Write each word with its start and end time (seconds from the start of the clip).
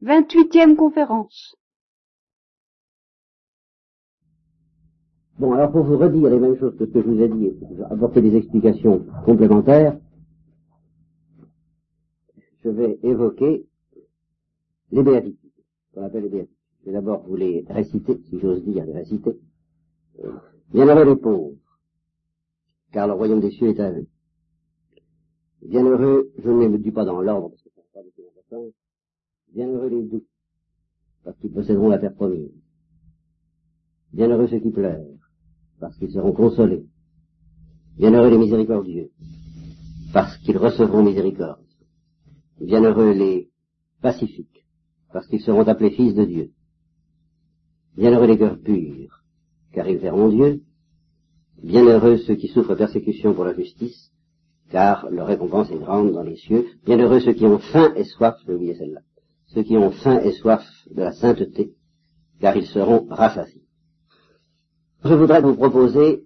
Vingt-huitième 0.00 0.76
conférence. 0.76 1.56
Bon, 5.38 5.52
alors 5.52 5.72
pour 5.72 5.84
vous 5.84 5.98
redire 5.98 6.30
les 6.30 6.38
mêmes 6.38 6.56
choses 6.56 6.76
que 6.76 6.86
ce 6.86 6.90
que 6.92 7.02
je 7.02 7.06
vous 7.06 7.20
ai 7.20 7.28
dit 7.28 7.46
et 7.46 7.52
pour 7.52 7.74
vous 7.74 7.82
apporter 7.82 8.22
des 8.22 8.36
explications 8.36 9.06
complémentaires, 9.24 9.98
je 12.64 12.68
vais 12.70 12.98
évoquer 13.02 13.66
les 14.90 15.02
béatitudes, 15.02 15.52
qu'on 15.92 16.04
appelle 16.04 16.24
les 16.24 16.28
béatitudes. 16.28 16.56
Je 16.80 16.86
vais 16.86 16.92
d'abord 16.92 17.26
vous 17.26 17.36
les 17.36 17.64
réciter, 17.68 18.20
si 18.28 18.38
j'ose 18.38 18.64
dire 18.64 18.84
les 18.84 18.92
réciter. 18.92 19.38
Bienheureux 20.72 21.04
les 21.04 21.16
pauvres, 21.16 21.56
car 22.92 23.06
le 23.08 23.14
royaume 23.14 23.40
des 23.40 23.50
cieux 23.50 23.68
est 23.68 23.80
à 23.80 23.92
eux. 23.92 24.06
Bienheureux, 25.62 26.32
je 26.38 26.50
ne 26.50 26.66
les 26.66 26.78
dis 26.78 26.92
pas 26.92 27.04
dans 27.04 27.20
l'ordre, 27.20 27.50
parce 27.50 27.62
que 27.62 27.70
ça 27.70 27.80
n'a 27.80 27.86
pas 27.94 28.02
beaucoup 28.02 28.22
d'importance, 28.22 28.74
Bienheureux 29.54 29.88
les 29.88 30.02
doux, 30.02 30.24
parce 31.24 31.38
qu'ils 31.38 31.52
posséderont 31.52 31.88
la 31.88 31.98
terre 31.98 32.14
promise. 32.14 32.52
Bienheureux 34.12 34.48
ceux 34.48 34.60
qui 34.60 34.70
pleurent, 34.70 35.18
parce 35.80 35.96
qu'ils 35.98 36.12
seront 36.12 36.32
consolés. 36.32 36.86
Bienheureux 37.96 38.30
les 38.30 38.38
miséricordieux, 38.38 39.10
parce 40.12 40.36
qu'ils 40.38 40.58
recevront 40.58 41.02
miséricorde. 41.02 41.64
Bienheureux 42.60 43.12
les 43.12 43.50
pacifiques, 44.00 44.64
parce 45.12 45.26
qu'ils 45.28 45.40
seront 45.40 45.66
appelés 45.66 45.90
fils 45.90 46.14
de 46.14 46.24
Dieu. 46.24 46.50
Bienheureux 47.96 48.26
les 48.26 48.38
cœurs 48.38 48.60
purs, 48.60 49.24
car 49.72 49.88
ils 49.88 49.98
verront 49.98 50.28
Dieu. 50.28 50.62
Bienheureux 51.62 52.18
ceux 52.18 52.36
qui 52.36 52.48
souffrent 52.48 52.76
persécution 52.76 53.34
pour 53.34 53.44
la 53.44 53.54
justice, 53.54 54.12
car 54.70 55.10
leur 55.10 55.26
récompense 55.26 55.70
est 55.70 55.78
grande 55.78 56.12
dans 56.12 56.22
les 56.22 56.36
cieux. 56.36 56.66
Bienheureux 56.84 57.20
ceux 57.20 57.32
qui 57.32 57.46
ont 57.46 57.58
faim 57.58 57.92
et 57.96 58.04
soif, 58.04 58.36
je 58.42 58.46
vais 58.46 58.54
oublier 58.54 58.74
celle-là, 58.76 59.00
ceux 59.48 59.62
qui 59.62 59.76
ont 59.76 59.90
faim 59.90 60.20
et 60.20 60.32
soif 60.32 60.64
de 60.90 61.02
la 61.02 61.12
sainteté, 61.12 61.74
car 62.40 62.56
ils 62.56 62.66
seront 62.66 63.06
rassasiés. 63.10 63.64
Je 65.04 65.14
voudrais 65.14 65.40
vous 65.40 65.54
proposer 65.54 66.24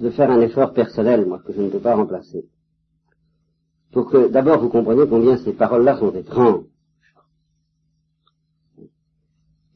de 0.00 0.10
faire 0.10 0.30
un 0.30 0.40
effort 0.40 0.72
personnel, 0.72 1.26
moi, 1.26 1.40
que 1.44 1.52
je 1.52 1.60
ne 1.60 1.70
peux 1.70 1.80
pas 1.80 1.96
remplacer, 1.96 2.46
pour 3.92 4.10
que 4.10 4.28
d'abord 4.28 4.60
vous 4.60 4.68
compreniez 4.68 5.06
combien 5.08 5.36
ces 5.38 5.52
paroles-là 5.52 5.98
sont 5.98 6.12
étranges. 6.12 6.64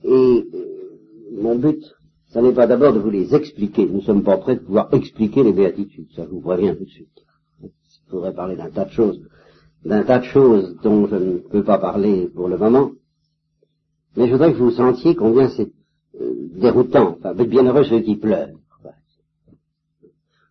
Et 0.04 0.48
euh, 0.54 1.40
mon 1.40 1.56
but, 1.56 1.82
ce 2.28 2.38
n'est 2.38 2.52
pas 2.52 2.66
d'abord 2.66 2.92
de 2.92 2.98
vous 2.98 3.10
les 3.10 3.34
expliquer. 3.34 3.86
Nous 3.86 3.96
ne 3.96 4.02
sommes 4.02 4.22
pas 4.22 4.38
prêts 4.38 4.56
de 4.56 4.60
pouvoir 4.60 4.92
expliquer 4.92 5.42
les 5.42 5.52
béatitudes, 5.52 6.10
ça 6.14 6.24
je 6.24 6.30
vous 6.30 6.40
préviens 6.40 6.74
tout 6.74 6.84
de 6.84 6.90
suite. 6.90 7.24
Il 7.62 7.70
faudrait 8.10 8.34
parler 8.34 8.56
d'un 8.56 8.70
tas 8.70 8.84
de 8.84 8.90
choses 8.90 9.20
d'un 9.84 10.02
tas 10.02 10.18
de 10.18 10.24
choses 10.24 10.76
dont 10.82 11.06
je 11.06 11.16
ne 11.16 11.38
peux 11.38 11.62
pas 11.62 11.78
parler 11.78 12.28
pour 12.34 12.48
le 12.48 12.58
moment, 12.58 12.92
mais 14.16 14.26
je 14.26 14.32
voudrais 14.32 14.52
que 14.52 14.58
vous 14.58 14.70
sentiez 14.70 15.14
combien 15.14 15.48
c'est 15.48 15.70
euh, 16.20 16.34
déroutant, 16.56 17.16
enfin, 17.18 17.34
bienheureux 17.34 17.84
ceux 17.84 18.00
qui 18.00 18.16
pleurent. 18.16 18.50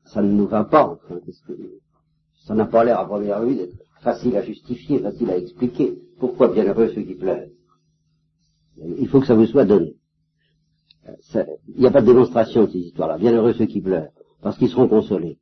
Ça 0.05 0.21
ne 0.21 0.31
nous 0.31 0.47
va 0.47 0.63
pas, 0.63 0.87
enfin, 0.87 1.19
que 1.19 1.53
ça 2.45 2.55
n'a 2.55 2.65
pas 2.65 2.85
l'air 2.85 2.99
à 2.99 3.05
première 3.05 3.43
vue 3.43 3.55
d'être 3.55 3.75
facile 4.01 4.37
à 4.37 4.41
justifier, 4.41 4.99
facile 4.99 5.29
à 5.29 5.37
expliquer. 5.37 5.97
Pourquoi 6.17 6.47
bienheureux 6.47 6.91
ceux 6.95 7.01
qui 7.01 7.15
pleurent? 7.15 7.47
Il 8.77 9.07
faut 9.09 9.19
que 9.19 9.27
ça 9.27 9.35
vous 9.35 9.47
soit 9.47 9.65
donné. 9.65 9.95
Il 11.33 11.79
n'y 11.79 11.87
a 11.87 11.91
pas 11.91 12.01
de 12.01 12.05
démonstration 12.05 12.65
de 12.65 12.71
ces 12.71 12.79
histoires-là. 12.79 13.17
Bienheureux 13.17 13.53
ceux 13.53 13.65
qui 13.65 13.81
pleurent, 13.81 14.09
parce 14.41 14.57
qu'ils 14.57 14.69
seront 14.69 14.87
consolés. 14.87 15.37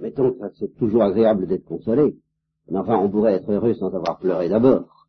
Mettons 0.00 0.32
que 0.32 0.46
c'est 0.58 0.76
toujours 0.76 1.02
agréable 1.02 1.46
d'être 1.46 1.64
consolé, 1.64 2.16
mais 2.70 2.78
enfin, 2.78 2.96
on 2.98 3.10
pourrait 3.10 3.34
être 3.34 3.50
heureux 3.50 3.74
sans 3.74 3.94
avoir 3.94 4.18
pleuré 4.18 4.48
d'abord. 4.48 5.06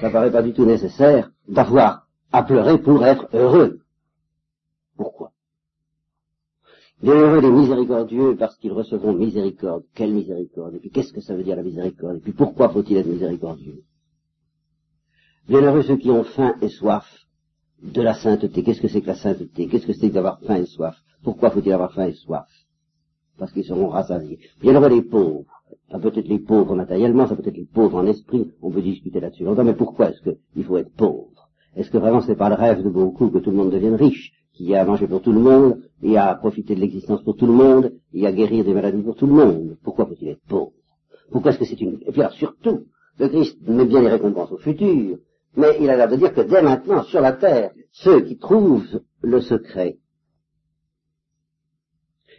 Ça 0.00 0.10
paraît 0.10 0.30
pas 0.30 0.42
du 0.42 0.52
tout 0.52 0.64
nécessaire 0.64 1.30
d'avoir 1.48 2.06
à 2.32 2.42
pleurer 2.42 2.78
pour 2.78 3.04
être 3.04 3.28
heureux. 3.34 3.80
Pourquoi? 4.96 5.32
Bienheureux 7.02 7.40
les 7.40 7.50
miséricordieux 7.50 8.36
parce 8.36 8.56
qu'ils 8.58 8.72
recevront 8.72 9.14
miséricorde. 9.14 9.84
Quelle 9.94 10.12
miséricorde? 10.12 10.74
Et 10.74 10.78
puis 10.78 10.90
qu'est-ce 10.90 11.12
que 11.12 11.20
ça 11.20 11.34
veut 11.34 11.42
dire 11.42 11.56
la 11.56 11.62
miséricorde? 11.62 12.18
Et 12.18 12.20
puis 12.20 12.32
pourquoi 12.32 12.68
faut-il 12.68 12.96
être 12.98 13.06
miséricordieux? 13.06 13.82
Bienheureux 15.48 15.82
ceux 15.82 15.96
qui 15.96 16.10
ont 16.10 16.24
faim 16.24 16.54
et 16.60 16.68
soif 16.68 17.06
de 17.82 18.02
la 18.02 18.14
sainteté. 18.14 18.62
Qu'est-ce 18.62 18.80
que 18.80 18.88
c'est 18.88 19.00
que 19.00 19.08
la 19.08 19.14
sainteté? 19.16 19.66
Qu'est-ce 19.66 19.86
que 19.86 19.94
c'est 19.94 20.10
d'avoir 20.10 20.40
faim 20.40 20.56
et 20.56 20.66
soif? 20.66 20.96
Pourquoi 21.22 21.50
faut-il 21.50 21.72
avoir 21.72 21.92
faim 21.92 22.06
et 22.06 22.14
soif? 22.14 22.48
Parce 23.40 23.52
qu'ils 23.52 23.64
seront 23.64 23.88
rassasiés. 23.88 24.38
Bienheureux 24.60 24.90
les 24.90 25.02
pauvres. 25.02 25.44
Ça 25.90 25.98
peut 25.98 26.12
être 26.14 26.28
les 26.28 26.38
pauvres 26.38 26.76
matériellement, 26.76 27.26
ça 27.26 27.34
peut 27.34 27.42
être 27.48 27.56
les 27.56 27.64
pauvres 27.64 27.98
en 27.98 28.06
esprit, 28.06 28.52
on 28.62 28.70
peut 28.70 28.82
discuter 28.82 29.18
là-dessus 29.18 29.44
longtemps, 29.44 29.64
mais 29.64 29.74
pourquoi 29.74 30.10
est-ce 30.10 30.20
qu'il 30.22 30.64
faut 30.64 30.76
être 30.76 30.92
pauvre? 30.94 31.48
Est-ce 31.74 31.90
que 31.90 31.98
vraiment 31.98 32.20
c'est 32.20 32.36
pas 32.36 32.50
le 32.50 32.54
rêve 32.54 32.82
de 32.82 32.90
beaucoup 32.90 33.28
que 33.30 33.38
tout 33.38 33.50
le 33.50 33.56
monde 33.56 33.70
devienne 33.70 33.94
riche, 33.94 34.32
qu'il 34.52 34.66
y 34.66 34.76
a 34.76 34.82
à 34.82 34.84
manger 34.84 35.08
pour 35.08 35.22
tout 35.22 35.32
le 35.32 35.40
monde, 35.40 35.80
et 36.02 36.16
à 36.18 36.34
profiter 36.34 36.74
de 36.74 36.80
l'existence 36.80 37.22
pour 37.22 37.34
tout 37.34 37.46
le 37.46 37.52
monde, 37.52 37.92
et 38.12 38.26
à 38.26 38.32
guérir 38.32 38.64
des 38.64 38.74
maladies 38.74 39.02
pour 39.02 39.16
tout 39.16 39.26
le 39.26 39.32
monde? 39.32 39.78
Pourquoi 39.82 40.06
faut-il 40.06 40.28
être 40.28 40.46
pauvre? 40.46 40.72
Pourquoi 41.32 41.50
est-ce 41.50 41.58
que 41.58 41.64
c'est 41.64 41.80
une... 41.80 41.98
Et 42.06 42.12
puis 42.12 42.20
alors 42.20 42.32
surtout, 42.34 42.84
le 43.18 43.28
Christ 43.28 43.58
met 43.66 43.86
bien 43.86 44.02
les 44.02 44.10
récompenses 44.10 44.52
au 44.52 44.58
futur, 44.58 45.16
mais 45.56 45.76
il 45.80 45.88
a 45.88 45.96
l'air 45.96 46.08
de 46.08 46.16
dire 46.16 46.34
que 46.34 46.42
dès 46.42 46.62
maintenant, 46.62 47.02
sur 47.04 47.20
la 47.20 47.32
terre, 47.32 47.72
ceux 47.90 48.20
qui 48.20 48.36
trouvent 48.36 49.00
le 49.22 49.40
secret 49.40 49.98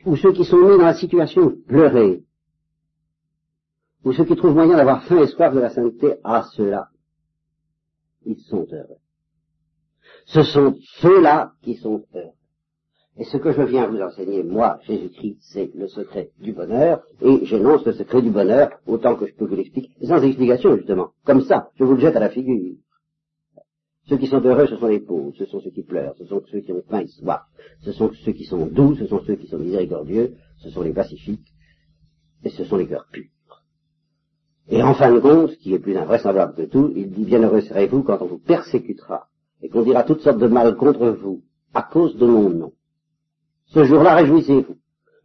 ou 0.05 0.15
ceux 0.15 0.33
qui 0.33 0.45
sont 0.45 0.57
mis 0.57 0.77
dans 0.77 0.85
la 0.85 0.93
situation 0.93 1.55
pleurer, 1.67 2.23
ou 4.03 4.13
ceux 4.13 4.25
qui 4.25 4.35
trouvent 4.35 4.55
moyen 4.55 4.77
d'avoir 4.77 5.03
faim 5.03 5.21
et 5.21 5.27
soif 5.27 5.53
de 5.53 5.59
la 5.59 5.69
sainteté, 5.69 6.15
à 6.23 6.43
ceux-là, 6.55 6.89
ils 8.25 8.39
sont 8.39 8.65
heureux. 8.71 8.97
Ce 10.25 10.43
sont 10.43 10.75
ceux-là 10.99 11.53
qui 11.61 11.75
sont 11.75 12.03
heureux. 12.13 12.33
Et 13.17 13.25
ce 13.25 13.37
que 13.37 13.51
je 13.51 13.61
viens 13.61 13.87
vous 13.87 13.99
enseigner, 13.99 14.41
moi, 14.41 14.79
Jésus-Christ, 14.83 15.37
c'est 15.41 15.71
le 15.75 15.87
secret 15.87 16.31
du 16.39 16.53
bonheur, 16.53 17.03
et 17.21 17.45
j'énonce 17.45 17.85
le 17.85 17.91
secret 17.91 18.21
du 18.21 18.31
bonheur 18.31 18.69
autant 18.87 19.15
que 19.15 19.27
je 19.27 19.35
peux 19.35 19.45
vous 19.45 19.55
l'expliquer, 19.55 19.93
sans 20.05 20.23
explication, 20.23 20.75
justement. 20.77 21.09
Comme 21.25 21.41
ça, 21.41 21.69
je 21.75 21.83
vous 21.83 21.95
le 21.95 21.99
jette 21.99 22.15
à 22.15 22.21
la 22.21 22.29
figure. 22.29 22.77
Ceux 24.11 24.17
qui 24.17 24.27
sont 24.27 24.41
heureux, 24.41 24.67
ce 24.67 24.75
sont 24.75 24.87
les 24.87 24.99
pauvres, 24.99 25.31
ce 25.37 25.45
sont 25.45 25.61
ceux 25.61 25.69
qui 25.69 25.83
pleurent, 25.83 26.13
ce 26.17 26.25
sont 26.25 26.43
ceux 26.51 26.59
qui 26.59 26.73
ont 26.73 26.83
faim 26.89 26.99
et 26.99 27.07
soif, 27.07 27.43
ce 27.79 27.93
sont 27.93 28.11
ceux 28.25 28.33
qui 28.33 28.43
sont 28.43 28.65
doux, 28.65 28.93
ce 28.97 29.07
sont 29.07 29.23
ceux 29.23 29.37
qui 29.37 29.47
sont 29.47 29.57
miséricordieux, 29.57 30.35
ce 30.57 30.69
sont 30.69 30.81
les 30.81 30.91
pacifiques, 30.91 31.47
et 32.43 32.49
ce 32.49 32.65
sont 32.65 32.75
les 32.75 32.87
cœurs 32.87 33.07
purs. 33.09 33.63
Et 34.67 34.83
en 34.83 34.95
fin 34.95 35.13
de 35.13 35.19
compte, 35.21 35.51
ce 35.51 35.55
qui 35.55 35.73
est 35.73 35.79
plus 35.79 35.95
invraisemblable 35.95 36.55
que 36.55 36.63
tout, 36.63 36.91
il 36.93 37.09
dit 37.09 37.23
bienheureux 37.23 37.61
serez-vous 37.61 38.03
quand 38.03 38.21
on 38.21 38.25
vous 38.25 38.39
persécutera, 38.39 39.29
et 39.61 39.69
qu'on 39.69 39.83
dira 39.83 40.03
toutes 40.03 40.19
sortes 40.19 40.39
de 40.39 40.47
mal 40.47 40.75
contre 40.75 41.07
vous, 41.11 41.43
à 41.73 41.81
cause 41.81 42.17
de 42.17 42.25
mon 42.25 42.49
nom. 42.49 42.73
Ce 43.67 43.85
jour-là, 43.85 44.15
réjouissez-vous. 44.15 44.75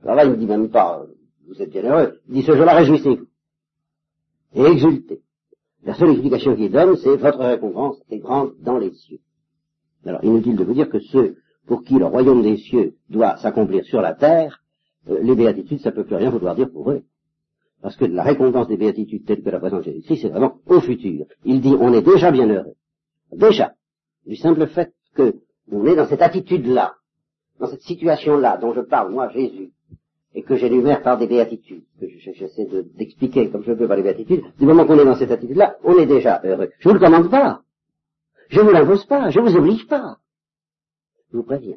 Alors 0.05 0.15
là, 0.15 0.25
il 0.27 0.31
ne 0.31 0.37
dit 0.37 0.47
même 0.47 0.71
pas, 0.71 1.05
vous 1.49 1.61
êtes 1.61 1.71
bienheureux, 1.71 2.21
il 2.29 2.35
dit 2.35 2.43
ce 2.45 2.55
jour-là, 2.55 2.77
réjouissez-vous. 2.77 3.27
Et 4.55 4.63
exultez. 4.63 5.23
La 5.87 5.95
seule 5.95 6.11
explication 6.11 6.57
qu'il 6.57 6.73
donne, 6.73 6.97
c'est 6.97 7.17
votre 7.17 7.39
récompense 7.39 8.03
est 8.11 8.19
grande 8.19 8.55
dans 8.61 8.77
les 8.77 8.93
cieux. 8.93 9.21
Alors, 10.05 10.23
inutile 10.25 10.57
de 10.57 10.65
vous 10.65 10.75
dire 10.75 10.89
que 10.89 10.99
ceux 10.99 11.37
pour 11.65 11.85
qui 11.85 11.95
le 11.95 12.07
royaume 12.07 12.43
des 12.43 12.57
cieux 12.57 12.95
doit 13.09 13.37
s'accomplir 13.37 13.85
sur 13.85 14.01
la 14.01 14.15
terre, 14.15 14.65
euh, 15.09 15.21
les 15.23 15.37
béatitudes, 15.37 15.81
ça 15.81 15.91
ne 15.91 15.95
peut 15.95 16.05
plus 16.05 16.17
rien 16.17 16.31
vouloir 16.31 16.57
dire 16.57 16.71
pour 16.73 16.91
eux. 16.91 17.03
Parce 17.83 17.97
que 17.97 18.05
la 18.05 18.25
récompense 18.25 18.67
des 18.67 18.77
béatitudes 18.77 19.25
telles 19.27 19.45
que 19.45 19.51
la 19.51 19.61
présente 19.61 19.85
Jésus-Christ, 19.85 20.23
c'est 20.23 20.29
vraiment 20.29 20.59
au 20.67 20.81
futur. 20.81 21.27
Il 21.45 21.61
dit, 21.61 21.77
on 21.79 21.93
est 21.93 22.03
déjà 22.03 22.33
bien 22.33 22.49
heureux. 22.49 22.75
Déjà. 23.33 23.75
Du 24.27 24.35
simple 24.35 24.67
fait 24.67 24.93
que 25.15 25.37
on 25.71 25.87
est 25.87 25.95
dans 25.95 26.09
cette 26.09 26.23
attitude-là, 26.23 26.95
dans 27.61 27.69
cette 27.69 27.83
situation-là 27.83 28.57
dont 28.57 28.75
je 28.75 28.81
parle, 28.81 29.13
moi, 29.13 29.29
Jésus, 29.29 29.71
et 30.35 30.43
que 30.43 30.57
j'énumère 30.57 31.03
par 31.03 31.19
des 31.19 31.27
béatitudes, 31.27 31.85
que 31.99 32.07
j'essaie 32.09 32.67
d'expliquer 32.97 33.51
comme 33.51 33.63
je 33.65 33.73
peux 33.73 33.89
par 33.89 33.97
les 33.97 34.03
béatitudes, 34.03 34.45
du 34.59 34.67
moment 34.67 34.87
qu'on 34.87 34.99
est 34.99 35.05
dans 35.05 35.17
cette 35.17 35.31
attitude-là, 35.31 35.77
on 35.83 35.99
est 35.99 36.07
déjà 36.07 36.41
heureux. 36.45 36.71
Je 36.79 36.89
vous 36.89 36.95
le 36.95 37.01
commande 37.01 37.31
pas. 37.31 37.63
Je 38.49 38.61
vous 38.61 38.71
l'impose 38.71 39.07
pas. 39.07 39.31
Je 39.31 39.41
vous 39.41 39.57
oblige 39.57 39.87
pas. 39.87 40.19
Je 41.33 41.39
vous 41.39 41.43
préviens. 41.43 41.77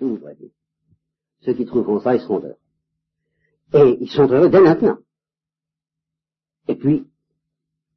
Je 0.00 0.04
vous 0.04 0.18
préviens. 0.18 0.50
Ceux 1.40 1.54
qui 1.54 1.66
trouveront 1.66 2.00
ça, 2.00 2.14
ils 2.14 2.20
seront 2.20 2.40
heureux. 2.40 2.56
Et 3.72 3.98
ils 4.00 4.10
sont 4.10 4.30
heureux 4.30 4.48
dès 4.48 4.60
maintenant. 4.60 4.98
Et 6.68 6.76
puis, 6.76 7.06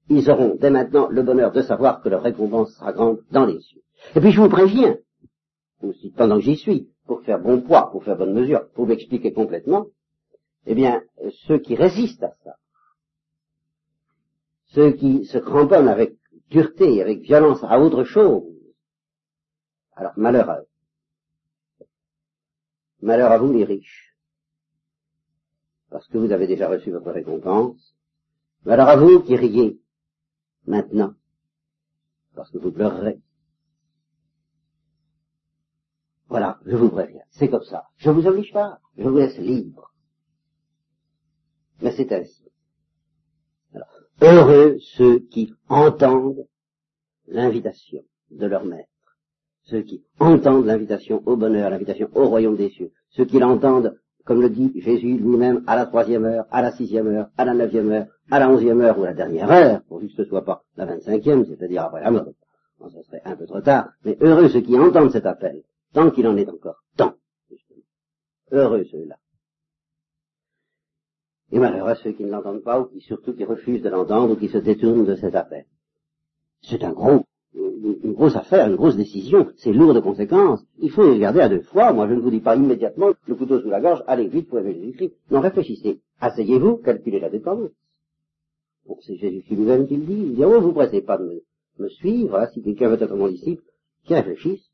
ils 0.10 0.30
auront 0.30 0.56
dès 0.56 0.70
maintenant 0.70 1.10
le 1.10 1.22
bonheur 1.22 1.52
de 1.52 1.62
savoir 1.62 2.02
que 2.02 2.10
leur 2.10 2.24
récompense 2.24 2.74
sera 2.76 2.94
grande 2.94 3.20
dans 3.32 3.46
les 3.46 3.60
cieux. 3.60 3.82
Et 4.16 4.22
puis 4.22 4.32
je 4.32 4.42
vous 4.42 4.50
préviens, 4.50 4.98
aussi 5.82 6.12
pendant 6.12 6.38
que 6.38 6.44
j'y 6.44 6.56
suis, 6.56 6.90
pour 7.08 7.24
faire 7.24 7.40
bon 7.40 7.62
poids, 7.62 7.90
pour 7.92 8.04
faire 8.04 8.18
bonne 8.18 8.34
mesure, 8.34 8.70
pour 8.72 8.86
m'expliquer 8.86 9.34
complètement, 9.34 9.88
eh 10.66 10.76
bien, 10.76 11.02
ceux 11.48 11.60
qui 11.60 11.76
résistent 11.76 12.24
à 12.24 12.36
ça, 12.44 12.58
ceux 14.66 14.92
qui 14.92 15.26
se 15.26 15.38
cramponnent 15.38 15.88
avec 15.88 16.16
dureté, 16.50 17.02
avec 17.02 17.22
violence 17.22 17.64
à 17.64 17.80
autre 17.80 18.04
chose, 18.04 18.44
alors 19.96 20.14
malheur 20.18 20.50
à 20.50 20.60
eux. 20.60 20.68
Malheur 23.02 23.32
à 23.32 23.38
vous 23.38 23.54
les 23.54 23.64
riches, 23.64 24.16
parce 25.90 26.08
que 26.08 26.18
vous 26.18 26.32
avez 26.32 26.48
déjà 26.48 26.68
reçu 26.68 26.92
votre 26.92 27.12
récompense. 27.12 27.96
Malheur 28.66 28.90
à 28.90 28.98
vous 28.98 29.22
qui 29.22 29.36
riez, 29.36 29.80
maintenant, 30.66 31.14
parce 32.36 32.52
que 32.52 32.58
vous 32.58 32.72
pleurerez. 32.72 33.22
Voilà, 36.30 36.60
je 36.66 36.76
vous 36.76 36.90
préviens, 36.90 37.22
c'est 37.30 37.48
comme 37.48 37.64
ça. 37.64 37.86
Je 37.98 38.10
vous 38.10 38.28
oblige 38.28 38.52
pas, 38.52 38.80
je 38.98 39.08
vous 39.08 39.18
laisse 39.18 39.38
libre. 39.38 39.94
Mais 41.82 41.94
c'est 41.96 42.12
ainsi. 42.12 42.44
Heureux 44.22 44.78
ceux 44.80 45.20
qui 45.20 45.54
entendent 45.70 46.48
l'invitation 47.28 48.02
de 48.32 48.46
leur 48.48 48.66
maître, 48.66 48.90
ceux 49.64 49.82
qui 49.82 50.04
entendent 50.20 50.66
l'invitation 50.66 51.22
au 51.26 51.38
bonheur, 51.38 51.70
l'invitation 51.70 52.10
au 52.16 52.28
royaume 52.28 52.58
des 52.58 52.70
cieux, 52.70 52.92
ceux 53.10 53.26
qui 53.26 53.40
l'entendent, 53.40 53.98
comme 54.26 54.42
le 54.42 54.50
dit 54.50 54.74
Jésus 54.82 55.18
lui-même, 55.18 55.64
à 55.68 55.76
la 55.76 55.86
troisième 55.86 56.26
heure, 56.26 56.46
à 56.52 56.62
la 56.62 56.72
sixième 56.72 57.08
heure, 57.08 57.30
à 57.38 57.46
la 57.46 57.54
neuvième 57.54 57.92
heure, 57.92 58.08
à 58.32 58.40
la 58.40 58.50
onzième 58.50 58.82
heure 58.82 58.98
ou 59.00 59.04
à 59.04 59.08
la 59.08 59.14
dernière 59.14 59.52
heure, 59.52 59.82
pourvu 59.88 60.08
que 60.08 60.14
ce 60.14 60.22
ne 60.24 60.28
soit 60.28 60.44
pas 60.44 60.66
la 60.76 60.86
vingt-cinquième, 60.86 61.46
c'est-à-dire 61.46 61.84
après 61.84 62.02
la 62.02 62.12
mort. 62.12 62.34
Bon, 62.80 62.90
ce 62.90 63.02
serait 63.04 63.22
un 63.24 63.36
peu 63.36 63.46
trop 63.46 63.62
tard, 63.62 63.90
mais 64.04 64.18
heureux 64.20 64.50
ceux 64.50 64.62
qui 64.62 64.78
entendent 64.78 65.12
cet 65.12 65.26
appel, 65.26 65.64
tant 65.94 66.12
qu'il 66.12 66.28
en 66.28 66.38
est 66.38 66.50
encore 66.50 66.84
temps, 66.96 67.16
justement. 67.50 67.84
Heureux 68.52 68.86
ceux-là. 68.86 69.18
Et 71.52 71.60
malheureux 71.60 71.96
ceux 71.96 72.12
qui 72.12 72.24
ne 72.24 72.32
l'entendent 72.32 72.64
pas, 72.64 72.80
ou 72.80 72.86
qui 72.86 73.02
surtout 73.02 73.34
qui 73.34 73.46
refusent 73.46 73.82
de 73.82 73.90
l'entendre, 73.90 74.34
ou 74.34 74.36
qui 74.36 74.50
se 74.50 74.58
détournent 74.58 75.06
de 75.06 75.16
cet 75.16 75.36
appel. 75.36 75.66
C'est 76.62 76.84
un 76.84 76.92
gros, 76.92 77.26
une 77.54 78.14
grosse 78.14 78.36
affaire, 78.36 78.68
une 78.68 78.76
grosse 78.76 78.96
décision, 78.96 79.52
c'est 79.58 79.72
lourd 79.72 79.94
de 79.94 80.00
conséquences. 80.00 80.64
Il 80.80 80.92
faut 80.92 81.06
y 81.06 81.14
regarder 81.14 81.42
à 81.42 81.50
deux 81.50 81.62
fois. 81.62 81.94
Moi, 81.94 82.08
je 82.08 82.14
ne 82.14 82.20
vous 82.20 82.32
dis 82.32 82.40
pas 82.40 82.56
immédiatement, 82.56 83.14
le 83.26 83.36
couteau 83.36 83.62
sous 83.62 83.70
la 83.70 83.80
gorge, 83.80 84.04
allez 84.08 84.28
vite 84.28 84.50
pour 84.50 84.62
Jésus-Christ. 84.62 85.14
Non, 85.32 85.40
réfléchissez. 85.40 86.00
Asseyez-vous, 86.20 86.78
calculez 86.78 87.20
la 87.20 87.30
dépense. 87.30 87.70
Bon, 88.86 88.98
c'est 89.02 89.16
Jésus-Christ 89.16 89.56
lui-même 89.56 89.88
qui 89.88 89.98
le 89.98 90.06
dit. 90.06 90.14
Il 90.14 90.36
dit, 90.36 90.46
oh, 90.46 90.62
vous 90.62 90.74
pressez 90.74 91.02
pas 91.02 91.18
de 91.18 91.44
me, 91.80 91.90
suivre, 91.90 92.38
hein, 92.38 92.48
si 92.54 92.62
quelqu'un 92.64 92.90
veut 92.90 93.02
être 93.02 93.16
mon 93.16 93.28
disciple, 93.28 93.64
qui 94.06 94.14
réfléchisse. 94.14 94.67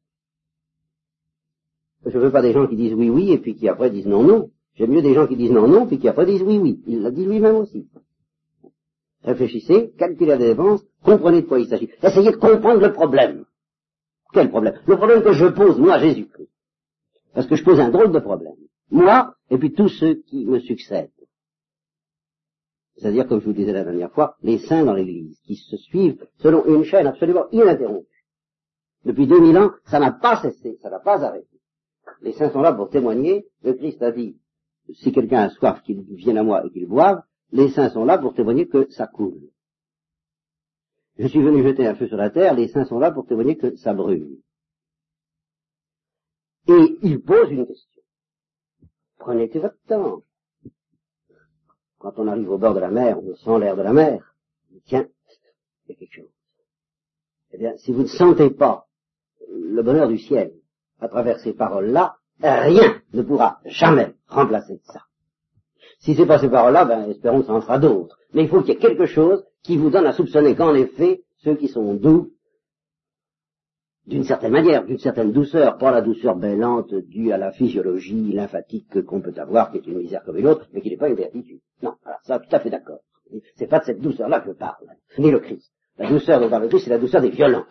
Je 2.05 2.17
veux 2.17 2.31
pas 2.31 2.41
des 2.41 2.51
gens 2.51 2.67
qui 2.67 2.75
disent 2.75 2.93
oui, 2.93 3.09
oui, 3.09 3.31
et 3.31 3.37
puis 3.37 3.55
qui 3.55 3.67
après 3.69 3.89
disent 3.89 4.07
non, 4.07 4.23
non. 4.23 4.49
J'aime 4.75 4.91
mieux 4.91 5.01
des 5.01 5.13
gens 5.13 5.27
qui 5.27 5.35
disent 5.35 5.51
non, 5.51 5.67
non, 5.67 5.87
puis 5.87 5.99
qui 5.99 6.07
après 6.07 6.25
disent 6.25 6.41
oui, 6.41 6.57
oui. 6.57 6.81
Il 6.87 7.01
l'a 7.01 7.11
dit 7.11 7.25
lui-même 7.25 7.55
aussi. 7.55 7.87
Réfléchissez, 9.23 9.93
calculez 9.97 10.37
les 10.37 10.49
dépenses, 10.49 10.83
comprenez 11.01 11.43
de 11.43 11.47
quoi 11.47 11.59
il 11.59 11.67
s'agit. 11.67 11.89
Essayez 12.01 12.31
de 12.31 12.37
comprendre 12.37 12.81
le 12.81 12.91
problème. 12.91 13.45
Quel 14.33 14.49
problème? 14.49 14.79
Le 14.85 14.97
problème 14.97 15.23
que 15.23 15.31
je 15.31 15.45
pose, 15.45 15.79
moi, 15.79 15.99
Jésus-Christ. 15.99 16.49
Parce 17.33 17.47
que 17.47 17.55
je 17.55 17.63
pose 17.63 17.79
un 17.79 17.89
drôle 17.89 18.11
de 18.11 18.19
problème. 18.19 18.55
Moi, 18.91 19.33
et 19.49 19.57
puis 19.57 19.71
tous 19.73 19.89
ceux 19.89 20.15
qui 20.15 20.45
me 20.45 20.59
succèdent. 20.59 21.09
C'est-à-dire, 22.97 23.27
comme 23.27 23.39
je 23.39 23.45
vous 23.45 23.53
disais 23.53 23.71
la 23.71 23.83
dernière 23.83 24.11
fois, 24.11 24.35
les 24.43 24.59
saints 24.59 24.85
dans 24.85 24.93
l'Église, 24.93 25.39
qui 25.45 25.55
se 25.55 25.77
suivent 25.77 26.25
selon 26.39 26.65
une 26.65 26.83
chaîne 26.83 27.07
absolument 27.07 27.49
ininterrompue. 27.51 28.07
Depuis 29.05 29.27
2000 29.27 29.57
ans, 29.57 29.71
ça 29.85 29.99
n'a 29.99 30.11
pas 30.11 30.41
cessé, 30.41 30.77
ça 30.81 30.89
n'a 30.89 30.99
pas 30.99 31.23
arrêté. 31.23 31.52
Les 32.21 32.33
saints 32.33 32.51
sont 32.51 32.61
là 32.61 32.73
pour 32.73 32.89
témoigner. 32.89 33.47
Le 33.63 33.73
Christ 33.73 34.01
a 34.01 34.11
dit, 34.11 34.37
si 34.93 35.11
quelqu'un 35.11 35.43
a 35.43 35.49
soif, 35.49 35.81
qu'il 35.83 36.01
vienne 36.01 36.37
à 36.37 36.43
moi 36.43 36.65
et 36.65 36.69
qu'il 36.69 36.87
boive. 36.87 37.21
Les 37.51 37.69
saints 37.69 37.89
sont 37.89 38.05
là 38.05 38.17
pour 38.17 38.33
témoigner 38.33 38.67
que 38.67 38.89
ça 38.91 39.07
coule. 39.07 39.49
Je 41.17 41.27
suis 41.27 41.41
venu 41.41 41.63
jeter 41.63 41.85
un 41.85 41.95
feu 41.95 42.07
sur 42.07 42.17
la 42.17 42.31
terre, 42.31 42.55
les 42.55 42.67
saints 42.67 42.85
sont 42.85 42.99
là 42.99 43.11
pour 43.11 43.27
témoigner 43.27 43.55
que 43.55 43.75
ça 43.75 43.93
brûle. 43.93 44.39
Et 46.67 46.97
il 47.03 47.21
pose 47.21 47.51
une 47.51 47.67
question. 47.67 48.01
Prenez 49.19 49.47
votre 49.47 49.77
temps. 49.87 50.23
Quand 51.99 52.17
on 52.17 52.27
arrive 52.27 52.49
au 52.49 52.57
bord 52.57 52.73
de 52.73 52.79
la 52.79 52.89
mer, 52.89 53.19
on 53.23 53.35
sent 53.35 53.59
l'air 53.59 53.77
de 53.77 53.83
la 53.83 53.93
mer. 53.93 54.35
Tiens, 54.85 55.07
il 55.85 55.91
y 55.91 55.93
a 55.93 55.95
quelque 55.95 56.13
chose. 56.13 56.31
Eh 57.51 57.57
bien, 57.57 57.77
si 57.77 57.91
vous 57.91 58.01
ne 58.01 58.07
sentez 58.07 58.49
pas 58.49 58.87
le 59.49 59.83
bonheur 59.83 60.07
du 60.07 60.17
ciel 60.17 60.53
à 61.03 61.07
travers 61.09 61.39
ces 61.39 61.53
paroles-là, 61.53 62.15
rien 62.41 63.01
ne 63.13 63.21
pourra 63.21 63.59
jamais 63.65 64.13
remplacer 64.27 64.79
ça. 64.85 65.01
Si 65.99 66.15
c'est 66.15 66.25
pas 66.25 66.39
ces 66.39 66.49
paroles-là, 66.49 66.85
ben, 66.85 67.09
espérons 67.09 67.41
que 67.41 67.47
ça 67.47 67.53
en 67.53 67.61
fera 67.61 67.79
d'autres. 67.79 68.17
Mais 68.33 68.43
il 68.43 68.49
faut 68.49 68.61
qu'il 68.61 68.73
y 68.73 68.77
ait 68.77 68.79
quelque 68.79 69.05
chose 69.05 69.45
qui 69.63 69.77
vous 69.77 69.89
donne 69.89 70.05
à 70.05 70.13
soupçonner 70.13 70.55
qu'en 70.55 70.73
effet, 70.75 71.23
ceux 71.37 71.55
qui 71.55 71.67
sont 71.67 71.93
doux, 71.93 72.31
d'une 74.05 74.23
certaine 74.23 74.51
manière, 74.51 74.85
d'une 74.85 74.97
certaine 74.97 75.31
douceur, 75.31 75.77
pas 75.77 75.91
la 75.91 76.01
douceur 76.01 76.35
bêlante 76.35 76.93
due 76.93 77.31
à 77.31 77.37
la 77.37 77.51
physiologie 77.51 78.33
lymphatique 78.33 79.01
qu'on 79.05 79.21
peut 79.21 79.33
avoir, 79.37 79.71
qui 79.71 79.77
est 79.77 79.87
une 79.87 79.99
misère 79.99 80.23
comme 80.25 80.37
une 80.37 80.47
autre, 80.47 80.67
mais 80.73 80.81
qui 80.81 80.89
n'est 80.89 80.97
pas 80.97 81.07
une 81.07 81.15
vertu. 81.15 81.61
Non, 81.81 81.95
alors 82.05 82.19
ça, 82.23 82.39
tout 82.39 82.53
à 82.53 82.59
fait 82.59 82.69
d'accord. 82.69 82.99
C'est 83.55 83.67
pas 83.67 83.79
de 83.79 83.85
cette 83.85 84.01
douceur-là 84.01 84.41
que 84.41 84.47
je 84.47 84.57
parle, 84.57 84.87
ni 85.17 85.31
le 85.31 85.39
Christ. 85.39 85.71
La 85.97 86.09
douceur 86.09 86.39
dont 86.39 86.49
parle 86.49 86.69
c'est 86.69 86.89
la 86.89 86.97
douceur 86.97 87.21
des 87.21 87.29
violents. 87.29 87.65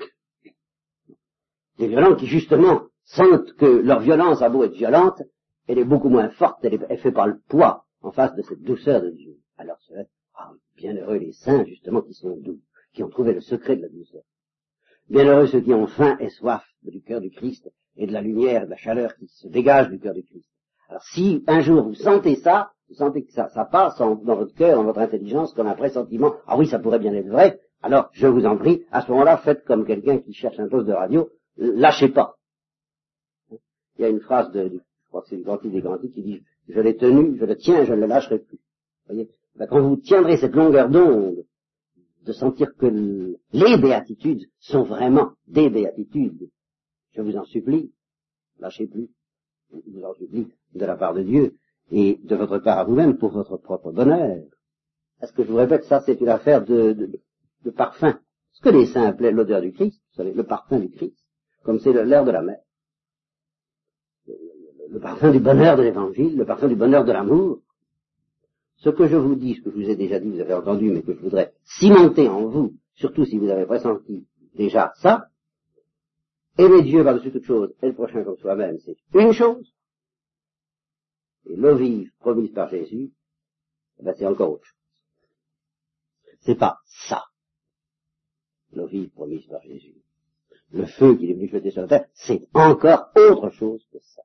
Des 1.78 1.88
violents 1.88 2.14
qui, 2.14 2.26
justement, 2.26 2.82
sentent 3.04 3.52
que 3.54 3.66
leur 3.66 4.00
violence 4.00 4.42
a 4.42 4.48
beau 4.48 4.64
être 4.64 4.74
violente, 4.74 5.22
elle 5.68 5.78
est 5.78 5.84
beaucoup 5.84 6.08
moins 6.08 6.28
forte, 6.30 6.64
elle, 6.64 6.74
est, 6.74 6.96
fait 6.96 7.12
par 7.12 7.26
le 7.26 7.40
poids 7.48 7.84
en 8.00 8.10
face 8.10 8.34
de 8.34 8.42
cette 8.42 8.62
douceur 8.62 9.02
de 9.02 9.10
Dieu. 9.10 9.36
Alors, 9.56 9.76
c'est 9.86 10.08
ah, 10.34 10.50
bienheureux 10.76 11.16
les 11.16 11.32
saints, 11.32 11.64
justement, 11.64 12.02
qui 12.02 12.14
sont 12.14 12.36
doux, 12.36 12.60
qui 12.94 13.02
ont 13.02 13.08
trouvé 13.08 13.32
le 13.32 13.40
secret 13.40 13.76
de 13.76 13.82
la 13.82 13.88
douceur. 13.88 14.22
Bienheureux 15.08 15.46
ceux 15.46 15.60
qui 15.60 15.72
ont 15.72 15.86
faim 15.86 16.16
et 16.20 16.30
soif 16.30 16.64
du 16.82 17.02
cœur 17.02 17.20
du 17.20 17.30
Christ 17.30 17.70
et 17.96 18.06
de 18.06 18.12
la 18.12 18.22
lumière, 18.22 18.64
de 18.64 18.70
la 18.70 18.76
chaleur 18.76 19.14
qui 19.16 19.28
se 19.28 19.48
dégage 19.48 19.88
du 19.88 19.98
cœur 19.98 20.14
du 20.14 20.24
Christ. 20.24 20.48
Alors, 20.88 21.02
si 21.04 21.44
un 21.46 21.60
jour 21.60 21.82
vous 21.82 21.94
sentez 21.94 22.36
ça, 22.36 22.72
vous 22.88 22.94
sentez 22.94 23.24
que 23.24 23.32
ça, 23.32 23.48
ça 23.48 23.64
passe 23.64 23.98
dans 23.98 24.16
votre 24.16 24.54
cœur, 24.54 24.76
dans 24.76 24.84
votre 24.84 25.00
intelligence, 25.00 25.54
comme 25.54 25.66
un 25.66 25.74
pressentiment, 25.74 26.34
ah 26.46 26.58
oui, 26.58 26.66
ça 26.66 26.78
pourrait 26.78 26.98
bien 26.98 27.14
être 27.14 27.28
vrai, 27.28 27.60
alors, 27.82 28.10
je 28.12 28.28
vous 28.28 28.46
en 28.46 28.56
prie, 28.56 28.84
à 28.92 29.02
ce 29.02 29.10
moment-là, 29.10 29.36
faites 29.38 29.64
comme 29.64 29.84
quelqu'un 29.84 30.18
qui 30.18 30.32
cherche 30.32 30.58
un 30.60 30.68
poste 30.68 30.86
de 30.86 30.92
radio, 30.92 31.30
lâchez 31.56 32.08
pas. 32.08 32.36
Il 33.98 34.02
y 34.02 34.04
a 34.04 34.08
une 34.08 34.20
phrase 34.20 34.50
de, 34.52 34.68
je 34.68 35.08
crois 35.08 35.22
que 35.22 35.28
c'est 35.28 35.36
du 35.36 35.44
Cantique 35.44 35.72
des 35.72 35.82
Cantiques 35.82 36.14
qui 36.14 36.22
dit, 36.22 36.42
je 36.68 36.80
l'ai 36.80 36.96
tenu, 36.96 37.36
je 37.38 37.44
le 37.44 37.56
tiens, 37.56 37.84
je 37.84 37.92
ne 37.92 38.00
le 38.00 38.06
lâcherai 38.06 38.38
plus. 38.38 38.56
Vous 38.56 39.14
voyez? 39.14 39.30
Ben, 39.56 39.66
Quand 39.66 39.80
vous 39.80 39.96
tiendrez 39.96 40.38
cette 40.38 40.54
longueur 40.54 40.88
d'onde, 40.88 41.44
de 42.24 42.32
sentir 42.32 42.74
que 42.76 42.86
les 43.52 43.76
béatitudes 43.78 44.48
sont 44.60 44.84
vraiment 44.84 45.32
des 45.48 45.68
béatitudes, 45.70 46.48
je 47.12 47.20
vous 47.20 47.36
en 47.36 47.44
supplie, 47.44 47.92
lâchez 48.58 48.86
plus. 48.86 49.10
Je 49.72 49.90
vous 49.90 50.04
en 50.04 50.14
supplie 50.14 50.48
de 50.74 50.84
la 50.84 50.96
part 50.96 51.14
de 51.14 51.22
Dieu 51.22 51.56
et 51.90 52.18
de 52.22 52.36
votre 52.36 52.58
part 52.58 52.78
à 52.78 52.84
vous-même 52.84 53.18
pour 53.18 53.32
votre 53.32 53.56
propre 53.56 53.90
bonheur. 53.90 54.44
Est-ce 55.20 55.32
que 55.32 55.44
je 55.44 55.48
vous 55.50 55.56
répète, 55.56 55.84
ça 55.84 56.00
c'est 56.00 56.20
une 56.20 56.28
affaire 56.28 56.64
de, 56.64 56.92
de, 56.92 57.20
de 57.64 57.70
parfum. 57.70 58.18
Ce 58.52 58.62
que 58.62 58.68
les 58.68 58.86
saints 58.86 59.04
appelaient 59.04 59.30
l'odeur 59.32 59.60
du 59.60 59.72
Christ, 59.72 60.00
vous 60.10 60.16
savez, 60.16 60.32
le 60.32 60.44
parfum 60.44 60.78
du 60.78 60.90
Christ, 60.90 61.16
comme 61.64 61.80
c'est 61.80 61.92
l'air 61.92 62.24
de 62.24 62.30
la 62.30 62.42
mer 62.42 62.58
le 64.92 65.00
parfum 65.00 65.32
du 65.32 65.40
bonheur 65.40 65.78
de 65.78 65.82
l'évangile, 65.82 66.36
le 66.36 66.44
parfum 66.44 66.68
du 66.68 66.76
bonheur 66.76 67.04
de 67.04 67.12
l'amour. 67.12 67.62
Ce 68.76 68.90
que 68.90 69.06
je 69.06 69.16
vous 69.16 69.36
dis, 69.36 69.54
ce 69.54 69.62
que 69.62 69.70
je 69.70 69.76
vous 69.76 69.88
ai 69.88 69.96
déjà 69.96 70.20
dit, 70.20 70.28
vous 70.28 70.40
avez 70.40 70.52
entendu, 70.52 70.90
mais 70.90 71.02
que 71.02 71.14
je 71.14 71.20
voudrais 71.20 71.54
cimenter 71.64 72.28
en 72.28 72.46
vous, 72.46 72.74
surtout 72.94 73.24
si 73.24 73.38
vous 73.38 73.48
avez 73.48 73.64
pressenti 73.64 74.26
déjà 74.54 74.92
ça, 74.96 75.28
aimer 76.58 76.82
Dieu 76.82 77.02
par-dessus 77.04 77.32
toute 77.32 77.44
chose 77.44 77.74
et 77.80 77.86
le 77.86 77.94
prochain 77.94 78.22
comme 78.22 78.36
soi-même, 78.36 78.78
c'est 78.80 78.98
une 79.14 79.32
chose. 79.32 79.74
Et 81.46 81.56
l'eau 81.56 81.74
vive 81.74 82.10
promise 82.20 82.52
par 82.52 82.68
Jésus, 82.68 83.12
eh 83.98 84.02
ben 84.02 84.14
c'est 84.14 84.26
encore 84.26 84.52
autre 84.52 84.66
chose. 84.66 84.78
C'est 86.40 86.58
pas 86.58 86.80
ça. 86.84 87.24
L'eau 88.72 88.86
vive 88.88 89.08
promise 89.10 89.46
par 89.46 89.62
Jésus. 89.62 90.02
Le 90.70 90.84
feu 90.84 91.16
qu'il 91.16 91.30
est 91.30 91.34
venu 91.34 91.48
jeter 91.48 91.70
sur 91.70 91.82
la 91.82 91.88
terre, 91.88 92.08
c'est 92.12 92.46
encore 92.52 93.10
autre 93.16 93.48
chose 93.50 93.86
que 93.90 93.98
ça. 94.00 94.22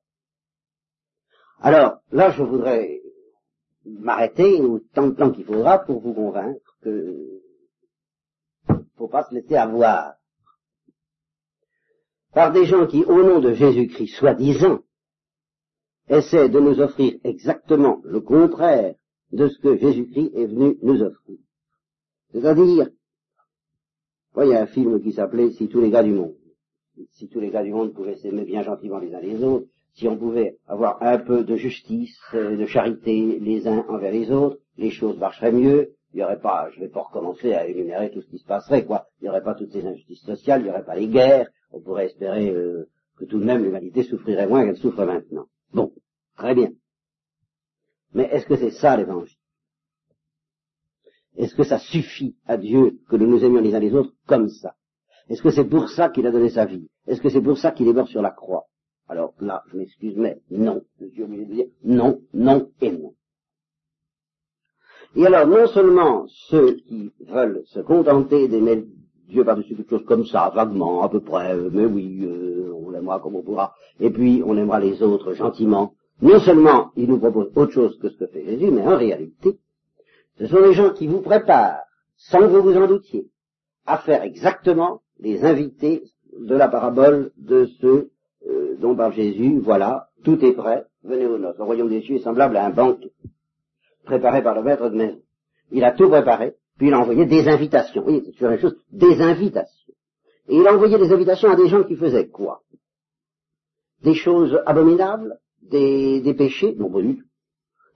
Alors, 1.60 2.00
là, 2.12 2.32
je 2.32 2.44
voudrais 2.44 3.02
m'arrêter 3.86 4.62
autant 4.62 5.08
de 5.08 5.16
temps 5.16 5.32
qu'il 5.32 5.46
faudra 5.46 5.80
pour 5.80 6.02
vous 6.02 6.14
convaincre 6.14 6.78
que 6.82 7.42
faut 8.98 9.08
pas 9.08 9.24
se 9.24 9.34
laisser 9.34 9.56
avoir 9.56 10.16
par 12.34 12.52
des 12.52 12.66
gens 12.66 12.86
qui, 12.86 13.04
au 13.04 13.24
nom 13.24 13.40
de 13.40 13.54
Jésus-Christ, 13.54 14.16
soi-disant, 14.16 14.82
essaient 16.08 16.50
de 16.50 16.60
nous 16.60 16.80
offrir 16.80 17.20
exactement 17.24 18.02
le 18.04 18.22
contraire 18.22 18.96
de 19.32 19.48
ce 19.48 19.58
que 19.60 19.78
Jésus-Christ 19.78 20.32
est 20.36 20.46
venu 20.46 20.78
nous 20.82 21.02
offrir. 21.02 21.38
C'est-à-dire, 22.32 22.90
il 24.38 24.48
y 24.50 24.54
a 24.54 24.62
un 24.62 24.68
film 24.68 25.02
qui 25.02 25.14
s'appelait 25.14 25.52
Si 25.52 25.68
tous 25.68 25.82
les 25.82 25.90
gars 25.90 26.04
du 26.04 26.12
monde. 26.12 26.36
Si 27.14 27.28
tous 27.28 27.40
les 27.40 27.50
gars 27.50 27.64
du 27.64 27.72
monde 27.72 27.94
pouvaient 27.94 28.18
s'aimer 28.18 28.46
bien 28.46 28.62
gentiment 28.62 29.00
les 29.00 29.14
uns 29.14 29.20
les 29.20 29.44
autres, 29.44 29.68
si 29.98 30.08
on 30.08 30.16
pouvait 30.16 30.58
avoir 30.68 31.02
un 31.02 31.18
peu 31.18 31.44
de 31.44 31.56
justice, 31.56 32.16
euh, 32.36 32.56
de 32.56 32.66
charité 32.68 33.40
les 33.40 33.68
uns 33.68 33.84
envers 33.90 34.12
les 34.12 34.30
autres, 34.30 34.60
les 34.78 34.92
choses 34.92 35.18
marcheraient 35.18 35.52
mieux. 35.52 35.96
Il 36.14 36.18
n'y 36.18 36.24
aurait 36.24 36.40
pas, 36.40 36.70
je 36.72 36.80
vais 36.80 36.88
pas 36.88 37.02
recommencer 37.02 37.54
à 37.54 37.68
énumérer 37.68 38.12
tout 38.12 38.22
ce 38.22 38.30
qui 38.30 38.38
se 38.38 38.46
passerait, 38.46 38.86
quoi. 38.86 39.08
Il 39.20 39.24
n'y 39.24 39.30
aurait 39.30 39.44
pas 39.44 39.56
toutes 39.56 39.72
ces 39.72 39.84
injustices 39.84 40.22
sociales, 40.22 40.62
il 40.62 40.66
n'y 40.66 40.70
aurait 40.70 40.86
pas 40.86 40.96
les 40.96 41.08
guerres. 41.08 41.50
On 41.72 41.82
pourrait 41.82 42.06
espérer 42.06 42.48
euh, 42.52 42.88
que 43.18 43.26
tout 43.26 43.40
de 43.40 43.44
même 43.44 43.64
l'humanité 43.64 44.04
souffrirait 44.04 44.48
moins 44.48 44.66
qu'elle 44.66 44.78
souffre 44.78 45.04
maintenant. 45.04 45.48
Bon, 45.74 45.92
très 46.38 46.54
bien. 46.54 46.70
Mais 48.14 48.30
est-ce 48.32 48.46
que 48.46 48.56
c'est 48.56 48.72
ça 48.72 48.96
l'évangile? 48.98 49.36
Est-ce 51.38 51.56
que 51.56 51.64
ça 51.64 51.80
suffit 51.80 52.36
à 52.46 52.58
Dieu 52.58 53.00
que 53.10 53.16
nous 53.16 53.28
nous 53.28 53.44
aimions 53.44 53.62
les 53.62 53.74
uns 53.74 53.80
les 53.80 53.96
autres 53.96 54.14
comme 54.28 54.50
ça? 54.50 54.76
Est-ce 55.28 55.42
que 55.42 55.50
c'est 55.50 55.68
pour 55.68 55.90
ça 55.90 56.10
qu'il 56.10 56.28
a 56.28 56.32
donné 56.32 56.50
sa 56.50 56.66
vie? 56.66 56.88
Est-ce 57.08 57.22
que 57.22 57.30
c'est 57.30 57.42
pour 57.42 57.58
ça 57.58 57.72
qu'il 57.72 57.88
est 57.88 57.94
mort 57.94 58.08
sur 58.08 58.22
la 58.22 58.32
croix? 58.32 58.68
Alors 59.10 59.34
là, 59.40 59.64
je 59.72 59.78
m'excuse, 59.78 60.16
mais 60.18 60.40
non. 60.52 60.82
Je 61.00 61.08
suis 61.08 61.24
obligé 61.24 61.72
non, 61.84 62.22
non 62.34 62.70
et 62.82 62.92
non. 62.92 63.14
Et 65.16 65.26
alors, 65.26 65.48
non 65.48 65.68
seulement 65.68 66.26
ceux 66.28 66.76
qui 66.76 67.12
veulent 67.22 67.64
se 67.66 67.80
contenter 67.80 68.48
d'aimer 68.48 68.86
Dieu 69.30 69.44
par-dessus 69.44 69.76
toute 69.76 69.90
chose 69.90 70.06
comme 70.06 70.26
ça, 70.26 70.52
vaguement, 70.54 71.02
à 71.02 71.10
peu 71.10 71.20
près, 71.20 71.54
euh, 71.54 71.70
mais 71.72 71.86
oui, 71.86 72.24
euh, 72.24 72.72
on 72.74 72.92
l'aimera 72.92 73.20
comme 73.20 73.36
on 73.36 73.44
pourra, 73.44 73.74
et 74.00 74.10
puis 74.10 74.42
on 74.46 74.56
aimera 74.56 74.80
les 74.80 75.04
autres 75.04 75.34
gentiment, 75.34 75.94
non 76.22 76.40
seulement 76.40 76.92
ils 76.96 77.10
nous 77.10 77.20
proposent 77.20 77.52
autre 77.56 77.74
chose 77.74 77.98
que 78.00 78.10
ce 78.10 78.18
que 78.18 78.28
fait 78.28 78.46
Jésus, 78.46 78.72
mais 78.72 78.88
en 78.88 78.98
réalité, 78.98 79.58
ce 80.38 80.48
sont 80.48 80.62
les 80.62 80.74
gens 80.74 80.94
qui 80.94 81.08
vous 81.08 81.22
préparent, 81.22 81.84
sans 82.16 82.40
que 82.40 82.46
vous 82.46 82.62
vous 82.62 82.78
en 82.78 82.88
doutiez, 82.88 83.28
à 83.86 83.98
faire 83.98 84.24
exactement 84.24 85.02
les 85.20 85.44
invités 85.44 86.04
de 86.40 86.56
la 86.56 86.68
parabole 86.70 87.32
de 87.38 87.66
ceux 87.82 88.12
dont 88.80 88.96
parle 88.96 89.14
Jésus, 89.14 89.60
voilà, 89.60 90.08
tout 90.24 90.44
est 90.44 90.54
prêt, 90.54 90.86
venez 91.04 91.26
au 91.26 91.38
noces. 91.38 91.58
Le 91.58 91.64
royaume 91.64 91.90
des 91.90 92.02
cieux 92.02 92.16
est 92.16 92.24
semblable 92.24 92.58
à 92.58 92.66
un 92.66 92.72
banquet 92.72 93.12
préparé 94.08 94.42
par 94.42 94.56
le 94.56 94.64
maître 94.64 94.90
de 94.90 94.96
maison. 94.96 95.20
Il 95.72 95.84
a 95.84 95.92
tout 95.92 96.10
préparé, 96.10 96.56
puis 96.78 96.88
il 96.88 96.94
a 96.94 97.00
envoyé 97.00 97.26
des 97.26 97.48
invitations. 97.48 98.04
Oui, 98.06 98.24
c'est 98.40 98.46
la 98.46 98.58
chose, 98.58 98.76
des 98.92 99.22
invitations. 99.22 99.94
Et 100.48 100.56
il 100.56 100.68
a 100.68 100.74
envoyé 100.74 100.98
des 100.98 101.12
invitations 101.12 101.52
à 101.52 101.56
des 101.56 101.68
gens 101.68 101.84
qui 101.84 101.96
faisaient 101.96 102.28
quoi? 102.28 102.62
Des 104.04 104.14
choses 104.14 104.60
abominables 104.66 105.38
Des, 105.62 106.22
des 106.22 106.34
péchés? 106.34 106.76
Non, 106.76 106.90
pas 106.90 107.02
du 107.02 107.18
tout. 107.18 107.26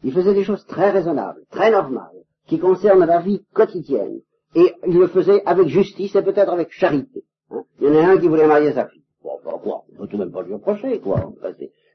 Il 0.04 0.12
faisait 0.12 0.34
des 0.34 0.44
choses 0.44 0.66
très 0.66 0.90
raisonnables, 0.90 1.42
très 1.50 1.72
normales, 1.72 2.24
qui 2.48 2.60
concernent 2.60 3.06
la 3.06 3.20
vie 3.20 3.44
quotidienne. 3.54 4.20
Et 4.56 4.74
il 4.86 4.98
le 4.98 5.08
faisait 5.08 5.42
avec 5.46 5.68
justice 5.68 6.16
et 6.16 6.24
peut-être 6.24 6.52
avec 6.52 6.72
charité. 6.72 7.24
Hein. 7.52 7.64
il 7.80 7.88
y 7.88 7.90
en 7.90 7.96
a 7.96 8.12
un 8.12 8.18
qui 8.18 8.28
voulait 8.28 8.48
marier 8.48 8.74
sa 8.74 8.88
fille. 8.88 9.01
Bon, 9.24 9.40
ben 9.46 9.52
quoi 9.64 9.84
On 9.94 9.98
peut 9.98 10.08
tout 10.08 10.18
de 10.18 10.24
même 10.24 10.32
pas 10.32 10.42
lui 10.42 10.54
reprocher, 10.54 11.00
quoi. 11.00 11.32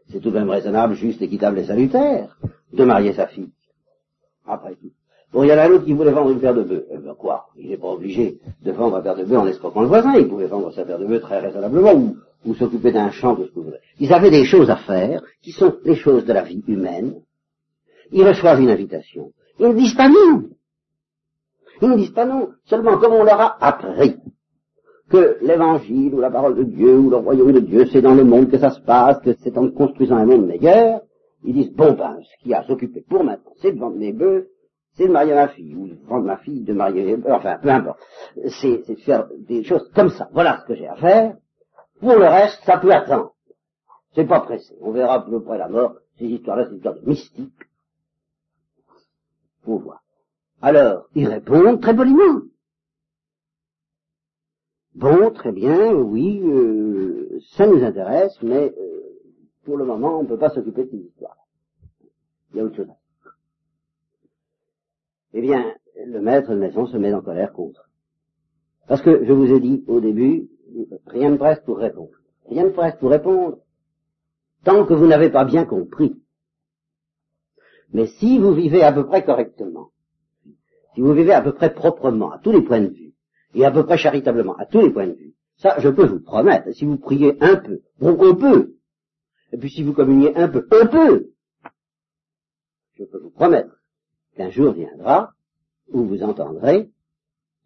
c'est 0.09 0.21
tout 0.21 0.31
de 0.31 0.39
même 0.39 0.51
raisonnable, 0.51 0.95
juste, 0.95 1.23
équitable 1.23 1.59
et 1.59 1.65
salutaire 1.65 2.39
de 2.73 2.85
marier 2.85 3.13
sa 3.13 3.27
fille. 3.27 3.51
Après 4.47 4.75
tout. 4.77 4.93
Bon, 5.33 5.43
il 5.43 5.49
y 5.49 5.53
en 5.53 5.59
a 5.59 5.65
un 5.65 5.71
autre 5.71 5.85
qui 5.85 5.93
voulait 5.93 6.13
vendre 6.13 6.31
une 6.31 6.41
paire 6.41 6.55
de 6.55 6.63
bœufs. 6.63 6.87
Eh 6.91 6.99
bien 6.99 7.15
quoi 7.15 7.49
Il 7.57 7.69
n'est 7.69 7.77
pas 7.77 7.89
obligé 7.89 8.39
de 8.63 8.71
vendre 8.73 8.99
une 8.99 9.03
paire 9.03 9.17
de 9.17 9.25
bœufs 9.25 9.39
en 9.39 9.47
escroquant 9.47 9.83
le 9.83 9.89
voisin. 9.89 10.15
Il 10.15 10.29
pouvait 10.29 10.47
vendre 10.47 10.73
sa 10.73 10.85
paire 10.85 10.99
de 10.99 11.07
bœufs 11.07 11.21
très 11.21 11.41
raisonnablement 11.41 11.95
ou, 11.95 12.17
ou 12.45 12.55
s'occuper 12.55 12.93
d'un 12.93 13.11
champ 13.11 13.35
de 13.35 13.45
ce 13.45 13.51
que 13.51 13.55
vous 13.57 13.65
voulez. 13.65 13.79
Ils 13.99 14.13
avaient 14.13 14.31
des 14.31 14.45
choses 14.45 14.71
à 14.71 14.77
faire 14.77 15.23
qui 15.43 15.51
sont 15.51 15.77
les 15.85 15.97
choses 15.97 16.25
de 16.25 16.33
la 16.33 16.43
vie 16.43 16.63
humaine. 16.69 17.23
Ils 18.13 18.27
reçoivent 18.27 18.61
une 18.61 18.71
invitation. 18.71 19.33
Ils 19.59 19.69
ne 19.69 19.75
disent 19.75 19.95
pas 19.95 20.09
non. 20.09 20.45
Ils 21.83 21.89
ne 21.89 21.97
disent 21.97 22.15
pas 22.15 22.25
non. 22.25 22.51
Seulement 22.65 22.97
comme 22.99 23.13
on 23.15 23.25
leur 23.25 23.41
a 23.41 23.65
appris 23.65 24.17
que 25.09 25.39
l'évangile 25.41 26.15
ou 26.15 26.21
la 26.21 26.31
parole 26.31 26.57
de 26.57 26.65
Dieu 26.65 26.99
ou 26.99 27.11
le 27.11 27.17
royaume 27.17 27.53
de 27.53 27.61
Dieu, 27.61 27.87
c'est 27.87 28.03
dans 28.03 28.15
le 28.15 28.25
monde 28.25 28.51
que 28.51 28.59
ça 28.59 28.71
se 28.71 28.81
passe, 28.81 29.21
que 29.21 29.35
c'est 29.43 29.57
en 29.57 29.71
construisant 29.71 30.17
un 30.17 30.27
monde 30.27 30.47
meilleur, 30.47 31.01
ils 31.45 31.55
disent, 31.55 31.73
bon 31.73 31.93
ben, 31.93 32.19
ce 32.23 32.43
qui 32.43 32.53
a 32.55 32.61
à 32.61 32.65
s'occuper 32.65 33.05
pour 33.09 33.23
maintenant, 33.23 33.53
c'est 33.61 33.73
de 33.73 33.79
vendre 33.79 33.97
mes 33.97 34.13
bœufs, 34.13 34.49
c'est 34.95 35.07
de 35.07 35.13
marier 35.13 35.35
ma 35.35 35.49
fille, 35.49 35.75
ou 35.77 35.89
de 35.89 35.95
vendre 36.07 36.25
ma 36.25 36.39
fille, 36.39 36.65
de 36.65 36.73
marier, 36.73 37.17
enfin, 37.29 37.59
peu 37.63 37.69
importe. 37.69 38.01
C'est, 38.61 38.89
de 38.89 38.95
faire 38.97 39.29
des 39.47 39.63
choses 39.63 39.91
comme 39.95 40.09
ça. 40.09 40.29
Voilà 40.33 40.61
ce 40.61 40.67
que 40.67 40.75
j'ai 40.75 40.89
à 40.89 40.97
faire. 40.97 41.37
Pour 42.01 42.15
le 42.15 42.25
reste, 42.25 42.61
ça 42.65 42.79
peut 42.79 42.93
attendre. 42.93 43.35
C'est 44.15 44.27
pas 44.27 44.41
pressé. 44.41 44.75
On 44.81 44.93
verra 44.93 45.25
peu 45.25 45.43
près 45.43 45.59
la 45.59 45.69
mort. 45.69 45.97
Ces 46.19 46.25
histoires-là, 46.25 46.65
c'est 46.65 46.71
des 46.71 46.77
histoires 46.77 46.95
de 46.95 47.07
mystique. 47.07 47.53
Faut 49.65 49.79
voir. 49.79 50.01
Alors, 50.63 51.07
ils 51.15 51.29
répondent 51.29 51.81
très 51.83 51.95
poliment. 51.95 52.41
Bon, 54.97 55.31
très 55.31 55.53
bien, 55.53 55.95
oui, 55.95 56.41
euh, 56.43 57.39
ça 57.53 57.67
nous 57.67 57.85
intéresse, 57.85 58.37
mais 58.43 58.75
euh, 58.77 59.19
pour 59.65 59.77
le 59.77 59.85
moment, 59.85 60.19
on 60.19 60.23
ne 60.23 60.29
peut 60.29 60.39
pas 60.39 60.51
s'occuper 60.51 60.85
de 60.85 60.91
ces 60.91 60.97
histoires. 60.97 61.37
Il 62.51 62.57
y 62.57 62.61
a 62.61 62.65
autre 62.65 62.77
chose 62.77 62.89
eh 65.39 65.43
bien, 65.43 65.75
le 66.07 66.21
maître 66.23 66.49
de 66.51 66.57
maison 66.57 66.87
se 66.87 66.97
met 66.97 67.13
en 67.13 67.21
colère 67.21 67.53
contre. 67.53 67.91
Parce 68.89 69.03
que 69.03 69.23
je 69.23 69.33
vous 69.33 69.53
ai 69.53 69.61
dit 69.61 69.85
au 69.87 70.01
début, 70.01 70.49
rien 71.07 71.31
ne 71.31 71.37
presse 71.37 71.61
pour 71.61 71.77
répondre. 71.77 72.17
Rien 72.49 72.65
ne 72.65 72.71
presse 72.71 72.97
pour 72.97 73.11
répondre 73.11 73.59
tant 74.65 74.87
que 74.87 74.95
vous 74.95 75.07
n'avez 75.07 75.29
pas 75.29 75.45
bien 75.45 75.67
compris. 75.67 76.17
Mais 77.93 78.07
si 78.07 78.39
vous 78.39 78.55
vivez 78.55 78.83
à 78.83 78.95
peu 78.95 79.05
près 79.07 79.25
correctement, 79.25 79.91
si 80.95 81.03
vous 81.03 81.13
vivez 81.13 81.33
à 81.33 81.43
peu 81.43 81.53
près 81.53 81.75
proprement, 81.75 82.31
à 82.31 82.39
tous 82.39 82.53
les 82.53 82.63
points 82.63 82.81
de 82.81 82.89
vue, 82.89 83.06
et 83.55 83.65
à 83.65 83.71
peu 83.71 83.85
près 83.85 83.99
charitablement, 83.99 84.57
à 84.57 84.67
tous 84.67 84.81
les 84.81 84.91
points 84.91 85.07
de 85.07 85.13
vue, 85.13 85.35
ça, 85.57 85.77
je 85.79 85.89
peux 85.89 86.05
vous 86.05 86.21
promettre, 86.21 86.73
si 86.75 86.85
vous 86.85 86.99
priez 86.99 87.37
un 87.41 87.57
peu, 87.57 87.81
donc 88.01 88.21
on 88.23 88.35
peut, 88.35 88.75
et 89.53 89.59
puis 89.59 89.71
si 89.71 89.83
vous 89.83 89.93
communiez 89.93 90.37
un 90.37 90.49
peu, 90.49 90.67
un 90.71 90.87
peu, 90.87 91.31
je 92.99 93.05
peux 93.05 93.19
vous 93.19 93.31
promettre 93.31 93.81
qu'un 94.37 94.51
jour 94.51 94.73
viendra 94.73 95.33
où 95.89 96.05
vous 96.05 96.23
entendrez 96.23 96.91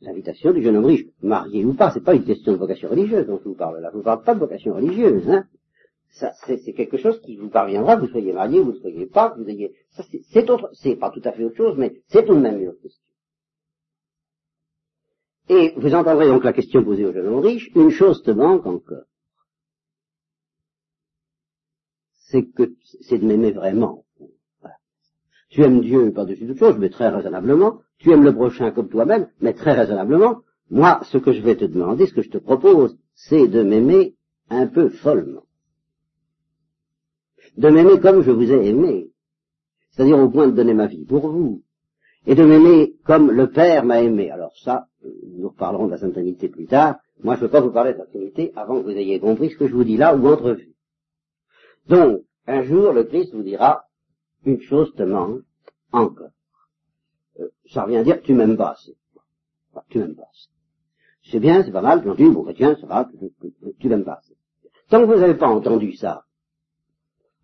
l'invitation 0.00 0.52
du 0.52 0.62
jeune 0.62 0.76
homme 0.76 0.86
riche, 0.86 1.06
marié 1.22 1.64
ou 1.64 1.74
pas, 1.74 1.90
c'est 1.90 2.04
pas 2.04 2.14
une 2.14 2.24
question 2.24 2.52
de 2.52 2.58
vocation 2.58 2.88
religieuse 2.88 3.26
dont 3.26 3.38
je 3.38 3.48
vous 3.48 3.54
parle 3.54 3.80
là, 3.80 3.90
je 3.92 3.96
vous 3.96 4.04
parle 4.04 4.22
pas 4.22 4.34
de 4.34 4.40
vocation 4.40 4.74
religieuse, 4.74 5.28
hein. 5.28 5.44
Ça, 6.12 6.32
c'est 6.42 6.72
quelque 6.72 6.96
chose 6.96 7.20
qui 7.20 7.36
vous 7.36 7.50
parviendra, 7.50 7.94
que 7.94 8.00
vous 8.00 8.08
soyez 8.08 8.32
marié, 8.32 8.60
vous 8.60 8.72
ne 8.72 8.78
soyez 8.78 9.06
pas, 9.06 9.30
que 9.30 9.40
vous 9.40 9.48
ayez, 9.48 9.74
ça 9.90 10.02
c'est 10.02 10.50
autre, 10.50 10.68
c'est 10.72 10.96
pas 10.96 11.10
tout 11.10 11.22
à 11.24 11.32
fait 11.32 11.44
autre 11.44 11.56
chose, 11.56 11.76
mais 11.78 12.02
c'est 12.08 12.24
tout 12.24 12.34
de 12.34 12.40
même 12.40 12.60
une 12.60 12.68
autre 12.68 12.82
question. 12.82 13.02
Et 15.52 15.74
vous 15.76 15.94
entendrez 15.94 16.28
donc 16.28 16.44
la 16.44 16.52
question 16.52 16.84
posée 16.84 17.04
au 17.04 17.12
jeune 17.12 17.26
homme 17.26 17.40
riche, 17.40 17.72
une 17.74 17.90
chose 17.90 18.22
te 18.22 18.30
manque 18.30 18.66
encore. 18.66 19.02
C'est 22.14 22.44
que, 22.44 22.76
c'est 23.00 23.18
de 23.18 23.26
m'aimer 23.26 23.50
vraiment. 23.50 24.04
Tu 25.48 25.64
aimes 25.64 25.80
Dieu 25.80 26.12
par-dessus 26.12 26.46
toute 26.46 26.60
chose, 26.60 26.78
mais 26.78 26.88
très 26.88 27.08
raisonnablement. 27.08 27.80
Tu 27.98 28.12
aimes 28.12 28.22
le 28.22 28.32
prochain 28.32 28.70
comme 28.70 28.88
toi-même, 28.88 29.28
mais 29.40 29.52
très 29.52 29.72
raisonnablement. 29.72 30.42
Moi, 30.70 31.00
ce 31.02 31.18
que 31.18 31.32
je 31.32 31.40
vais 31.40 31.56
te 31.56 31.64
demander, 31.64 32.06
ce 32.06 32.14
que 32.14 32.22
je 32.22 32.30
te 32.30 32.38
propose, 32.38 32.96
c'est 33.14 33.48
de 33.48 33.64
m'aimer 33.64 34.14
un 34.50 34.68
peu 34.68 34.88
follement. 34.88 35.46
De 37.56 37.70
m'aimer 37.70 37.98
comme 37.98 38.22
je 38.22 38.30
vous 38.30 38.52
ai 38.52 38.68
aimé. 38.68 39.10
C'est-à-dire 39.90 40.20
au 40.20 40.30
point 40.30 40.46
de 40.46 40.52
donner 40.54 40.74
ma 40.74 40.86
vie 40.86 41.04
pour 41.04 41.28
vous. 41.28 41.64
Et 42.26 42.34
de 42.34 42.44
m'aimer 42.44 42.94
comme 43.04 43.30
le 43.30 43.50
Père 43.50 43.84
m'a 43.84 44.02
aimé. 44.02 44.30
Alors 44.30 44.56
ça, 44.58 44.86
nous 45.38 45.48
reparlerons 45.48 45.86
de 45.86 45.92
la 45.92 45.98
Sainte 45.98 46.14
plus 46.50 46.66
tard. 46.66 46.96
Moi, 47.22 47.34
je 47.36 47.40
ne 47.40 47.46
veux 47.46 47.50
pas 47.50 47.60
vous 47.60 47.72
parler 47.72 47.92
de 47.92 47.98
la 47.98 48.06
Trinité 48.06 48.52
avant 48.56 48.78
que 48.78 48.84
vous 48.84 48.90
ayez 48.90 49.20
compris 49.20 49.50
ce 49.50 49.56
que 49.56 49.68
je 49.68 49.74
vous 49.74 49.84
dis 49.84 49.96
là 49.96 50.14
ou 50.14 50.26
entrevu. 50.26 50.74
Donc, 51.88 52.22
un 52.46 52.62
jour, 52.62 52.92
le 52.92 53.04
Christ 53.04 53.34
vous 53.34 53.42
dira, 53.42 53.84
une 54.44 54.60
chose 54.60 54.94
te 54.94 55.02
manque 55.02 55.42
encore. 55.92 56.30
Euh, 57.38 57.48
ça 57.72 57.84
revient 57.84 57.98
à 57.98 58.04
dire 58.04 58.20
tu 58.22 58.34
m'aimes 58.34 58.56
pas 58.56 58.70
assez. 58.70 58.96
tu 59.88 59.98
m'aimes 59.98 60.14
pas 60.14 60.28
assez. 60.30 60.48
C'est 61.30 61.40
bien, 61.40 61.62
c'est 61.62 61.72
pas 61.72 61.82
mal, 61.82 62.02
tu 62.02 62.30
bon 62.30 62.42
chrétien, 62.42 62.76
ça 62.80 62.86
va, 62.86 63.08
tu, 63.78 63.88
m'aimes 63.88 64.04
pas 64.04 64.14
assez. 64.14 64.34
Tant 64.88 65.00
que 65.00 65.06
vous 65.06 65.20
n'avez 65.20 65.34
pas 65.34 65.48
entendu 65.48 65.92
ça, 65.92 66.24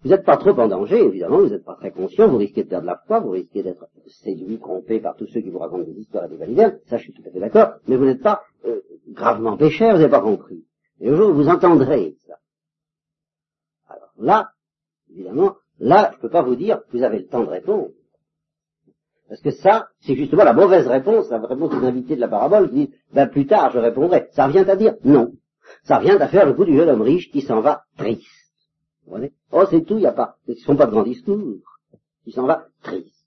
vous 0.03 0.11
n'êtes 0.11 0.25
pas 0.25 0.37
trop 0.37 0.51
en 0.51 0.69
danger, 0.69 1.05
évidemment, 1.05 1.39
vous 1.39 1.49
n'êtes 1.49 1.65
pas 1.65 1.75
très 1.75 1.91
conscient, 1.91 2.29
vous 2.29 2.37
risquez 2.37 2.65
de 2.65 2.69
perdre 2.69 2.87
la 2.87 3.01
foi, 3.07 3.21
vous 3.21 3.31
risquez 3.31 3.63
d'être 3.63 3.89
séduit, 4.07 4.59
trompé 4.59 5.01
par 5.01 5.17
tous 5.17 5.27
ceux 5.27 5.41
qui 5.41 5.51
vous 5.51 5.59
racontent 5.59 5.85
des 5.85 5.99
histoires 5.99 6.27
et 6.27 6.29
des 6.29 6.37
validaires, 6.37 6.77
ça 6.87 6.97
je 6.97 7.05
suis 7.05 7.13
tout 7.13 7.23
à 7.27 7.31
fait 7.31 7.41
d'accord, 7.41 7.75
mais 7.89 7.97
vous 7.97 8.05
n'êtes 8.05 8.23
pas 8.23 8.43
euh, 8.67 8.81
gravement 9.09 9.57
pécheur, 9.57 9.93
vous 9.93 9.99
n'avez 9.99 10.11
pas 10.11 10.21
compris. 10.21 10.65
Et 11.01 11.11
où 11.11 11.35
vous 11.35 11.49
entendrez 11.49 12.17
ça, 12.27 12.39
alors 13.89 14.13
là, 14.19 14.51
évidemment, 15.11 15.57
Là, 15.79 16.11
je 16.13 16.17
ne 16.17 16.23
peux 16.23 16.31
pas 16.31 16.43
vous 16.43 16.57
dire 16.57 16.81
que 16.81 16.97
vous 16.97 17.03
avez 17.03 17.19
le 17.19 17.27
temps 17.27 17.45
de 17.45 17.51
répondre. 17.51 17.91
Parce 19.29 19.41
que 19.41 19.51
ça, 19.51 19.89
c'est 20.01 20.15
justement 20.15 20.45
la 20.45 20.53
mauvaise 20.53 20.87
réponse, 20.87 21.31
la 21.31 21.41
réponse 21.41 21.71
des 21.71 21.87
invités 21.87 22.17
de 22.17 22.21
la 22.21 22.29
parabole 22.29 22.71
qui 22.71 22.87
dit, 22.87 22.95
ben 23.13 23.27
plus 23.27 23.47
tard 23.47 23.73
je 23.73 23.79
répondrai. 23.79 24.29
Ça 24.33 24.47
revient 24.47 24.71
à 24.71 24.77
dire 24.77 24.95
non. 25.05 25.33
Ça 25.83 25.99
revient 25.99 26.17
à 26.21 26.29
faire 26.29 26.47
le 26.47 26.55
coup 26.55 26.65
du 26.65 26.77
jeune 26.77 26.89
homme 26.89 27.03
riche 27.03 27.31
qui 27.31 27.43
s'en 27.43 27.61
va 27.61 27.83
triste. 27.99 28.46
Vous 29.07 29.13
voyez? 29.13 29.33
Oh, 29.53 29.65
c'est 29.71 29.85
tout, 29.85 29.95
il 29.95 30.01
n'y 30.01 30.07
a 30.07 30.13
pas, 30.13 30.37
ce 30.47 30.53
ne 30.53 30.57
sont 30.57 30.77
pas 30.77 30.87
de 30.87 30.91
grands 30.91 31.05
discours. 31.05 31.59
Il 32.27 32.33
s'en 32.33 32.47
va 32.47 32.67
triste. 32.83 33.25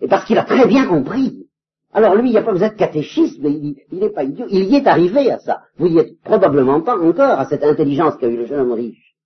Et 0.00 0.08
parce 0.08 0.24
qu'il 0.24 0.38
a 0.38 0.44
très 0.44 0.66
bien 0.66 0.86
compris. 0.86 1.48
Alors 1.92 2.14
lui, 2.14 2.30
il 2.30 2.36
a 2.36 2.42
pas 2.42 2.52
besoin 2.52 2.68
de 2.68 2.74
catéchisme, 2.74 3.46
il 3.46 3.76
n'est 3.90 4.10
pas 4.10 4.24
idiot, 4.24 4.46
il 4.50 4.64
y 4.64 4.76
est 4.76 4.86
arrivé 4.86 5.30
à 5.30 5.38
ça. 5.38 5.62
Vous 5.76 5.88
n'y 5.88 5.98
êtes 5.98 6.20
probablement 6.20 6.80
pas 6.82 6.98
encore 6.98 7.40
à 7.40 7.46
cette 7.46 7.64
intelligence 7.64 8.16
qu'a 8.16 8.28
eu 8.28 8.36
le 8.36 8.46
jeune 8.46 8.60
homme 8.60 8.72
riche. 8.72 9.16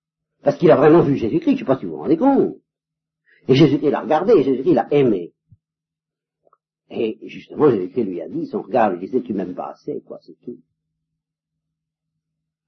Parce 0.41 0.57
qu'il 0.57 0.71
a 0.71 0.75
vraiment 0.75 1.01
vu 1.01 1.15
Jésus-Christ, 1.17 1.51
je 1.51 1.55
ne 1.55 1.59
sais 1.59 1.65
pas 1.65 1.77
si 1.77 1.85
vous 1.85 1.91
vous 1.91 2.01
rendez 2.01 2.17
compte. 2.17 2.55
Et 3.47 3.55
Jésus-Christ 3.55 3.91
l'a 3.91 4.01
regardé, 4.01 4.33
et 4.33 4.43
Jésus-Christ 4.43 4.73
l'a 4.73 4.87
aimé. 4.91 5.33
Et 6.89 7.19
justement, 7.23 7.69
Jésus-Christ 7.69 8.03
lui 8.03 8.21
a 8.21 8.27
dit, 8.27 8.47
son 8.47 8.61
regard 8.61 8.91
lui 8.91 8.99
disait, 8.99 9.21
tu 9.21 9.33
m'aimes 9.33 9.55
pas 9.55 9.71
assez, 9.71 10.01
quoi, 10.01 10.19
c'est 10.21 10.39
tout. 10.41 10.57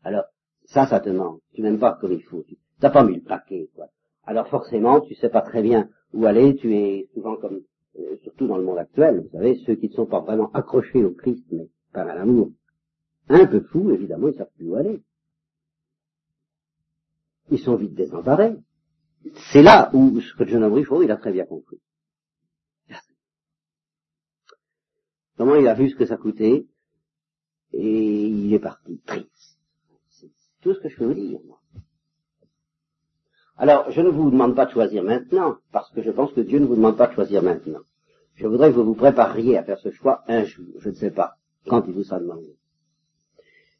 Alors, 0.03 0.25
ça, 0.65 0.85
ça 0.85 1.00
te 1.00 1.09
manque. 1.09 1.41
Tu 1.53 1.62
m'aimes 1.62 1.79
pas 1.79 1.97
comme 2.00 2.13
il 2.13 2.23
faut. 2.23 2.43
N'as 2.84 2.92
pas 2.92 3.04
mis 3.04 3.16
le 3.16 3.22
paquet, 3.22 3.70
quoi. 3.75 3.88
Alors 4.25 4.48
forcément, 4.48 5.02
tu 5.02 5.16
sais 5.16 5.30
pas 5.30 5.42
très 5.42 5.62
bien 5.62 5.90
où 6.13 6.25
aller, 6.25 6.56
tu 6.56 6.75
es 6.75 7.10
souvent 7.13 7.36
comme 7.38 7.62
euh, 8.00 8.18
surtout 8.24 8.48
dans 8.48 8.58
le 8.58 8.63
monde 8.63 8.78
actuel, 8.78 9.22
vous 9.22 9.30
savez, 9.30 9.56
ceux 9.66 9.75
qui 9.75 9.90
ne 9.90 9.94
sont 9.94 10.06
pas 10.06 10.22
vraiment 10.22 10.52
accrochés 10.52 11.04
au 11.04 11.12
Christ, 11.12 11.46
mais 11.52 11.70
par 11.92 12.06
l'amour, 12.06 12.52
un 13.30 13.46
peu 13.46 13.62
fous, 13.62 13.92
évidemment, 13.92 14.30
ils 14.30 14.36
savent 14.36 14.52
plus 14.56 14.70
où 14.70 14.75
aller. 14.75 15.02
Ils 17.52 17.60
sont 17.60 17.75
vite 17.75 17.94
désemparés. 17.94 18.56
C'est 19.52 19.62
là 19.62 19.90
où 19.94 20.20
ce 20.20 20.34
que 20.36 20.44
le 20.44 20.50
jeune 20.50 20.63
homme 20.63 20.84
il 21.04 21.12
a 21.12 21.18
très 21.18 21.32
bien 21.32 21.46
compris. 21.46 21.80
Comment 25.38 25.56
il 25.56 25.68
a 25.68 25.74
vu 25.74 25.90
ce 25.90 25.96
que 25.96 26.06
ça 26.06 26.18
coûtait, 26.18 26.68
et 27.72 28.28
il 28.28 28.54
est 28.54 28.60
parti 28.60 29.00
triste. 29.00 29.60
C'est 30.10 30.32
tout 30.62 30.74
ce 30.74 30.80
que 30.80 30.90
je 30.90 30.98
peux 30.98 31.06
vous 31.06 31.13
dire, 31.13 31.40
moi. 31.46 31.62
Alors, 33.57 33.91
je 33.91 34.01
ne 34.01 34.10
vous 34.10 34.31
demande 34.31 34.55
pas 34.55 34.65
de 34.65 34.72
choisir 34.72 35.03
maintenant, 35.03 35.57
parce 35.72 35.91
que 35.91 36.01
je 36.01 36.12
pense 36.12 36.33
que 36.33 36.41
Dieu 36.41 36.60
ne 36.60 36.65
vous 36.65 36.75
demande 36.75 36.98
pas 36.98 37.07
de 37.07 37.13
choisir 37.13 37.43
maintenant. 37.43 37.81
Je 38.36 38.48
voudrais 38.48 38.72
que 38.72 38.75
vous 38.75 38.86
vous 38.86 38.95
prépariez 38.95 39.57
à 39.57 39.63
faire 39.63 39.77
ce 39.79 39.91
choix 39.91 40.24
un 40.27 40.43
jour, 40.43 40.65
je 40.79 40.89
ne 40.89 40.95
sais 40.95 41.12
pas, 41.12 41.33
quand 41.67 41.83
il 41.88 41.93
vous 41.93 42.03
sera 42.03 42.19
demandé. 42.19 42.55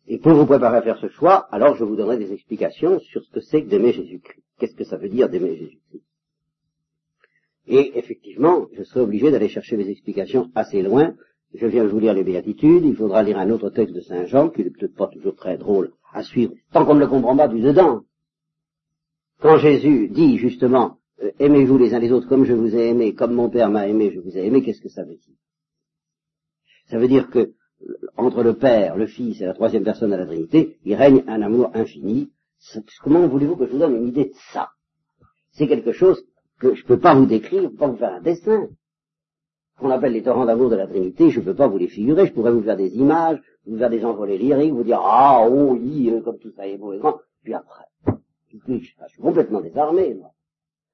Et 0.08 0.20
pour 0.20 0.34
vous 0.34 0.46
préparer 0.46 0.78
à 0.78 0.82
faire 0.82 1.00
ce 1.00 1.08
choix, 1.08 1.48
alors 1.52 1.76
je 1.76 1.84
vous 1.84 1.96
donnerai 1.96 2.18
des 2.18 2.34
explications 2.34 3.00
sur 3.00 3.24
ce 3.24 3.32
que 3.32 3.40
c'est 3.40 3.64
que 3.64 3.70
d'aimer 3.70 3.94
Jésus-Christ. 3.94 4.44
Qu'est-ce 4.60 4.76
que 4.76 4.84
ça 4.84 4.98
veut 4.98 5.10
dire 5.10 5.30
d'aimer 5.30 5.56
Jésus-Christ? 5.56 6.04
Et 7.66 7.98
effectivement, 7.98 8.68
je 8.74 8.84
serai 8.84 9.00
obligé 9.00 9.32
d'aller 9.32 9.48
chercher 9.48 9.78
des 9.78 9.90
explications 9.90 10.52
assez 10.54 10.82
loin. 10.82 11.16
Je 11.54 11.66
viens 11.66 11.84
de 11.84 11.90
vous 11.90 12.00
lire 12.00 12.14
les 12.14 12.24
béatitudes, 12.24 12.84
il 12.84 12.96
faudra 12.96 13.24
lire 13.24 13.38
un 13.40 13.50
autre 13.50 13.70
texte 13.70 13.96
de 13.96 14.02
Saint 14.02 14.26
Jean, 14.26 14.50
qui 14.50 14.64
n'est 14.64 14.72
peut-être 14.72 14.96
pas 14.96 15.08
toujours 15.08 15.36
très 15.36 15.58
drôle 15.58 15.94
à 16.12 16.24
suivre, 16.24 16.54
tant 16.74 16.86
qu'on 16.86 16.96
ne 16.96 17.00
le 17.00 17.08
comprend 17.08 17.38
pas 17.38 17.48
du 17.48 17.62
dedans. 17.62 18.02
Quand 19.44 19.58
Jésus 19.58 20.08
dit 20.08 20.38
justement, 20.38 21.00
euh, 21.22 21.32
aimez-vous 21.38 21.78
les 21.78 21.94
uns 21.94 22.00
les 22.00 22.14
autres 22.14 22.30
comme 22.30 22.46
je 22.46 22.54
vous 22.54 22.78
ai 22.78 22.88
aimé, 22.88 23.14
comme 23.14 23.34
mon 23.34 23.50
Père 23.50 23.70
m'a 23.70 23.90
aimé, 23.90 24.10
je 24.16 24.22
vous 24.22 24.38
ai 24.38 24.46
aimé, 24.46 24.64
qu'est-ce 24.64 24.80
que 24.80 24.88
ça 24.88 25.04
veut 25.04 25.18
dire? 25.18 25.36
Ça 26.86 26.98
veut 26.98 27.10
dire 27.10 27.30
que 27.30 27.52
entre 28.16 28.42
le 28.42 28.54
Père, 28.54 28.96
le 28.96 29.06
Fils 29.06 29.42
et 29.42 29.46
la 29.46 29.54
troisième 29.54 29.84
personne 29.84 30.12
de 30.12 30.16
la 30.16 30.26
Trinité, 30.26 30.78
il 30.86 30.96
règne 30.96 31.26
un 31.28 31.42
amour 31.42 31.72
infini. 31.74 32.32
Comment 33.04 33.28
voulez-vous 33.28 33.58
que 33.58 33.66
je 33.66 33.72
vous 33.74 33.80
donne 33.80 33.98
une 33.98 34.08
idée 34.08 34.26
de 34.26 34.34
ça? 34.54 34.70
C'est 35.52 35.68
quelque 35.68 35.92
chose 35.92 36.24
que 36.62 36.74
je 36.74 36.84
ne 36.84 36.88
peux 36.88 37.00
pas 37.00 37.14
vous 37.14 37.26
décrire, 37.26 37.64
je 37.64 37.68
peux 37.68 37.76
pas 37.76 37.88
vous 37.88 37.98
faire 37.98 38.14
un 38.14 38.22
dessin. 38.22 38.70
Qu'on 39.78 39.90
appelle 39.90 40.14
les 40.14 40.24
torrents 40.24 40.46
d'amour 40.46 40.70
de 40.70 40.78
la 40.78 40.88
Trinité, 40.88 41.32
je 41.32 41.42
ne 41.42 41.46
peux 41.46 41.56
pas 41.56 41.68
vous 41.68 41.78
les 41.78 41.90
figurer, 41.90 42.28
je 42.28 42.32
pourrais 42.32 42.54
vous 42.54 42.64
faire 42.64 42.78
des 42.78 42.96
images, 42.96 43.42
vous 43.66 43.78
faire 43.78 43.90
des 43.90 44.06
envolées 44.06 44.38
lyriques, 44.38 44.72
vous 44.72 44.86
dire 44.86 45.02
ah 45.04 45.46
oh 45.46 45.74
oui, 45.78 46.10
euh, 46.10 46.22
comme 46.22 46.40
tout 46.40 46.52
ça 46.56 46.66
est 46.66 46.78
beau 46.78 46.94
et 46.94 47.00
grand. 47.00 47.20
Puis 47.44 47.54
après, 47.54 47.84
je 48.68 49.08
suis 49.08 49.22
complètement 49.22 49.62
désarmé, 49.62 50.14
moi. 50.14 50.32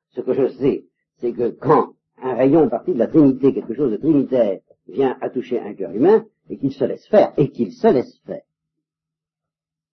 Ce 0.09 0.21
que 0.21 0.33
je 0.33 0.47
sais, 0.47 0.85
c'est 1.17 1.33
que 1.33 1.49
quand 1.49 1.93
un 2.21 2.35
rayon 2.35 2.69
parti 2.69 2.93
de 2.93 2.99
la 2.99 3.07
Trinité, 3.07 3.53
quelque 3.53 3.73
chose 3.73 3.91
de 3.91 3.97
trinitaire, 3.97 4.59
vient 4.87 5.17
à 5.21 5.29
toucher 5.29 5.59
un 5.59 5.73
cœur 5.73 5.91
humain, 5.91 6.25
et 6.49 6.57
qu'il 6.57 6.73
se 6.73 6.83
laisse 6.83 7.07
faire, 7.07 7.33
et 7.37 7.51
qu'il 7.51 7.71
se 7.71 7.87
laisse 7.87 8.19
faire. 8.25 8.41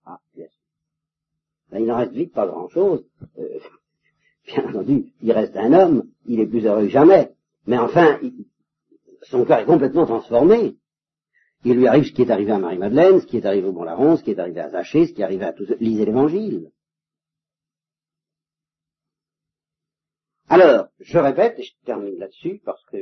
Ah. 0.05 0.19
Ben, 1.71 1.81
il 1.81 1.87
n'en 1.87 1.99
reste 1.99 2.13
vite 2.13 2.33
pas 2.33 2.47
grand-chose. 2.47 3.05
Euh, 3.39 3.59
bien 4.47 4.69
entendu, 4.69 5.13
il 5.21 5.33
reste 5.33 5.57
un 5.57 5.73
homme, 5.73 6.09
il 6.27 6.41
est 6.41 6.47
plus 6.47 6.65
heureux 6.65 6.85
que 6.85 6.89
jamais, 6.89 7.33
mais 7.67 7.79
enfin, 7.79 8.19
son 9.23 9.45
cœur 9.45 9.59
est 9.59 9.67
complètement 9.67 10.07
transformé. 10.07 10.77
Il 11.65 11.75
lui 11.75 11.89
arrive 11.89 12.05
ce 12.05 12.13
qui 12.13 12.23
est 12.23 12.31
arrivé 12.31 12.53
à 12.53 12.59
Marie-Madeleine, 12.59 13.21
ce 13.21 13.27
qui 13.27 13.39
est 13.39 13.47
arrivé 13.47 13.67
au 13.67 13.73
Bon-Larron, 13.73 14.17
ce 14.17 14.23
qui 14.23 14.31
est 14.31 14.39
arrivé 14.39 14.61
à 14.61 14.71
Zachée, 14.71 15.07
ce 15.07 15.13
qui 15.13 15.23
est 15.23 15.25
arrivé 15.25 15.45
à 15.45 15.53
tous 15.53 15.67
ceux. 15.67 15.77
Lisez 15.81 16.05
l'Évangile. 16.05 16.71
Alors, 20.49 20.89
je 21.01 21.19
répète, 21.19 21.59
et 21.59 21.65
je 21.65 21.73
termine 21.85 22.19
là-dessus, 22.19 22.61
parce 22.65 22.85
que 22.85 22.99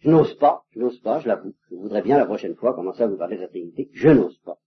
je 0.00 0.10
n'ose 0.10 0.34
pas, 0.36 0.64
je 0.70 0.80
n'ose 0.80 1.00
pas, 1.00 1.20
je 1.20 1.28
l'avoue. 1.28 1.54
Je 1.70 1.76
voudrais 1.76 2.02
bien 2.02 2.18
la 2.18 2.26
prochaine 2.26 2.54
fois 2.54 2.74
commencer 2.74 3.02
à 3.02 3.06
vous 3.06 3.16
parler 3.16 3.36
de 3.36 3.42
la 3.42 3.48
Trinité. 3.48 3.90
Je 3.92 4.10
n'ose 4.10 4.38
pas. 4.38 4.58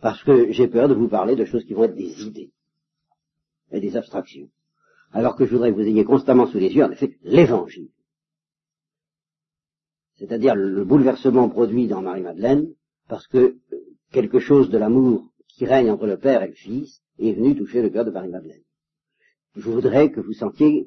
Parce 0.00 0.22
que 0.22 0.50
j'ai 0.52 0.68
peur 0.68 0.88
de 0.88 0.94
vous 0.94 1.08
parler 1.08 1.36
de 1.36 1.44
choses 1.44 1.64
qui 1.64 1.74
vont 1.74 1.84
être 1.84 1.94
des 1.94 2.22
idées 2.22 2.52
et 3.72 3.80
des 3.80 3.96
abstractions. 3.96 4.48
Alors 5.12 5.36
que 5.36 5.44
je 5.44 5.50
voudrais 5.50 5.70
que 5.70 5.76
vous 5.76 5.86
ayez 5.86 6.04
constamment 6.04 6.46
sous 6.46 6.58
les 6.58 6.72
yeux, 6.72 6.84
en 6.84 6.90
effet, 6.90 7.18
l'évangile. 7.22 7.90
C'est-à-dire 10.16 10.54
le 10.54 10.84
bouleversement 10.84 11.48
produit 11.48 11.88
dans 11.88 12.00
Marie-Madeleine, 12.00 12.74
parce 13.08 13.26
que 13.26 13.58
quelque 14.12 14.38
chose 14.38 14.70
de 14.70 14.78
l'amour 14.78 15.30
qui 15.48 15.66
règne 15.66 15.90
entre 15.90 16.06
le 16.06 16.18
Père 16.18 16.42
et 16.42 16.48
le 16.48 16.54
Fils 16.54 17.02
est 17.18 17.32
venu 17.32 17.56
toucher 17.56 17.82
le 17.82 17.90
cœur 17.90 18.04
de 18.04 18.10
Marie-Madeleine. 18.10 18.62
Je 19.56 19.68
voudrais 19.68 20.10
que 20.10 20.20
vous 20.20 20.32
sentiez 20.32 20.86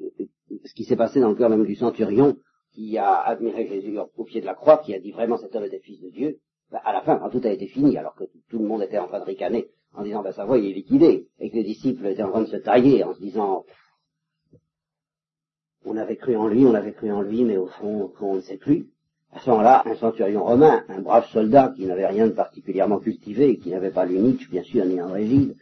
ce 0.64 0.74
qui 0.74 0.84
s'est 0.84 0.96
passé 0.96 1.20
dans 1.20 1.28
le 1.28 1.34
cœur 1.34 1.50
même 1.50 1.66
du 1.66 1.74
centurion 1.74 2.36
qui 2.72 2.98
a 2.98 3.20
admiré 3.20 3.66
Jésus 3.66 3.98
au 4.16 4.24
pied 4.24 4.40
de 4.40 4.46
la 4.46 4.54
croix, 4.54 4.78
qui 4.78 4.94
a 4.94 4.98
dit 4.98 5.12
vraiment 5.12 5.36
cet 5.36 5.54
homme 5.54 5.64
était 5.64 5.80
fils 5.80 6.00
de 6.00 6.08
Dieu, 6.10 6.40
ben, 6.70 6.80
à 6.84 6.92
la 6.92 7.02
fin, 7.02 7.16
quand 7.16 7.30
tout 7.30 7.42
a 7.44 7.50
été 7.50 7.68
fini, 7.68 7.96
alors 7.96 8.14
que 8.14 8.24
tout 8.48 8.58
le 8.58 8.66
monde 8.66 8.82
était 8.82 8.98
en 8.98 9.06
train 9.06 9.20
de 9.20 9.24
ricaner, 9.24 9.68
en 9.94 10.02
disant, 10.02 10.22
ben 10.22 10.32
ça 10.32 10.44
va, 10.44 10.58
il 10.58 10.70
est 10.70 10.74
liquidé, 10.74 11.28
et 11.38 11.50
que 11.50 11.56
les 11.56 11.62
disciples 11.62 12.06
étaient 12.06 12.22
en 12.22 12.30
train 12.30 12.42
de 12.42 12.48
se 12.48 12.56
tailler, 12.56 13.04
en 13.04 13.14
se 13.14 13.20
disant, 13.20 13.64
on 15.84 15.96
avait 15.96 16.16
cru 16.16 16.34
en 16.36 16.48
lui, 16.48 16.66
on 16.66 16.74
avait 16.74 16.94
cru 16.94 17.12
en 17.12 17.20
lui, 17.20 17.44
mais 17.44 17.58
au 17.58 17.66
fond, 17.66 18.12
on 18.20 18.34
ne 18.36 18.40
sait 18.40 18.56
plus. 18.56 18.88
À 19.32 19.40
ce 19.40 19.50
moment-là, 19.50 19.82
un 19.86 19.94
centurion 19.96 20.44
romain, 20.44 20.84
un 20.88 21.00
brave 21.00 21.28
soldat 21.28 21.72
qui 21.76 21.86
n'avait 21.86 22.06
rien 22.06 22.26
de 22.26 22.32
particulièrement 22.32 22.98
cultivé, 22.98 23.58
qui 23.58 23.70
n'avait 23.70 23.90
pas 23.90 24.06
l'unique, 24.06 24.50
bien 24.50 24.62
sûr, 24.62 24.84
ni 24.84 25.00
André 25.00 25.26
Gide, 25.26 25.56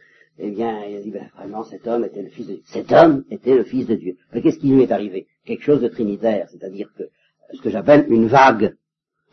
eh 0.44 0.50
bien, 0.50 0.84
il 0.86 0.96
a 0.96 1.00
dit, 1.00 1.10
ben, 1.12 1.30
vraiment, 1.36 1.62
cet 1.62 1.86
homme 1.86 2.04
était 2.04 2.22
le 2.22 2.28
fils 2.28 2.48
de 2.48 2.54
Dieu. 2.54 2.62
Cet 2.66 2.90
homme 2.90 3.24
était 3.30 3.54
le 3.54 3.62
fils 3.62 3.86
de 3.86 3.94
Dieu. 3.94 4.16
Mais 4.32 4.42
qu'est-ce 4.42 4.58
qui 4.58 4.70
lui 4.70 4.82
est 4.82 4.90
arrivé? 4.90 5.28
Quelque 5.44 5.62
chose 5.62 5.80
de 5.80 5.86
trinitaire, 5.86 6.48
c'est-à-dire 6.50 6.92
que 6.98 7.04
ce 7.52 7.62
que 7.62 7.70
j'appelle 7.70 8.06
une 8.08 8.26
vague, 8.26 8.74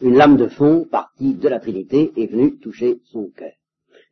une 0.01 0.15
lame 0.15 0.37
de 0.37 0.47
fond 0.47 0.85
partie 0.85 1.33
de 1.33 1.47
la 1.47 1.59
Trinité 1.59 2.11
est 2.15 2.27
venue 2.27 2.59
toucher 2.59 2.99
son 3.05 3.29
cœur. 3.35 3.53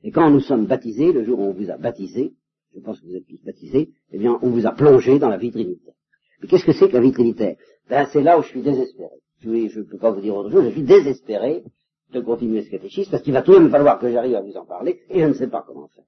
Et 0.03 0.09
quand 0.09 0.31
nous 0.31 0.39
sommes 0.39 0.65
baptisés, 0.65 1.13
le 1.13 1.23
jour 1.23 1.39
où 1.39 1.43
on 1.43 1.53
vous 1.53 1.69
a 1.69 1.77
baptisé, 1.77 2.33
je 2.75 2.79
pense 2.79 2.99
que 2.99 3.05
vous 3.05 3.15
êtes 3.15 3.27
tous 3.27 3.43
baptisés, 3.45 3.91
eh 4.11 4.17
bien, 4.17 4.39
on 4.41 4.49
vous 4.49 4.65
a 4.65 4.71
plongé 4.71 5.19
dans 5.19 5.29
la 5.29 5.37
vie 5.37 5.51
trinitaire. 5.51 5.93
Mais 6.41 6.47
qu'est-ce 6.47 6.65
que 6.65 6.73
c'est 6.73 6.89
que 6.89 6.93
la 6.93 7.01
vie 7.01 7.11
trinitaire? 7.11 7.57
Ben, 7.89 8.07
c'est 8.11 8.23
là 8.23 8.39
où 8.39 8.41
je 8.41 8.47
suis 8.47 8.61
désespéré. 8.61 9.09
Je 9.41 9.49
ne 9.49 9.83
peux 9.83 9.97
pas 9.97 10.11
vous 10.11 10.21
dire 10.21 10.35
autre 10.35 10.49
chose, 10.49 10.65
je 10.65 10.71
suis 10.71 10.81
désespéré 10.81 11.63
de 12.11 12.21
continuer 12.21 12.63
ce 12.63 12.71
catéchisme, 12.71 13.11
parce 13.11 13.21
qu'il 13.21 13.33
va 13.33 13.43
tout 13.43 13.53
de 13.53 13.59
même 13.59 13.69
falloir 13.69 13.99
que 13.99 14.09
j'arrive 14.11 14.35
à 14.35 14.41
vous 14.41 14.57
en 14.57 14.65
parler, 14.65 14.99
et 15.09 15.19
je 15.19 15.25
ne 15.25 15.33
sais 15.33 15.47
pas 15.47 15.63
comment 15.65 15.87
faire. 15.89 16.05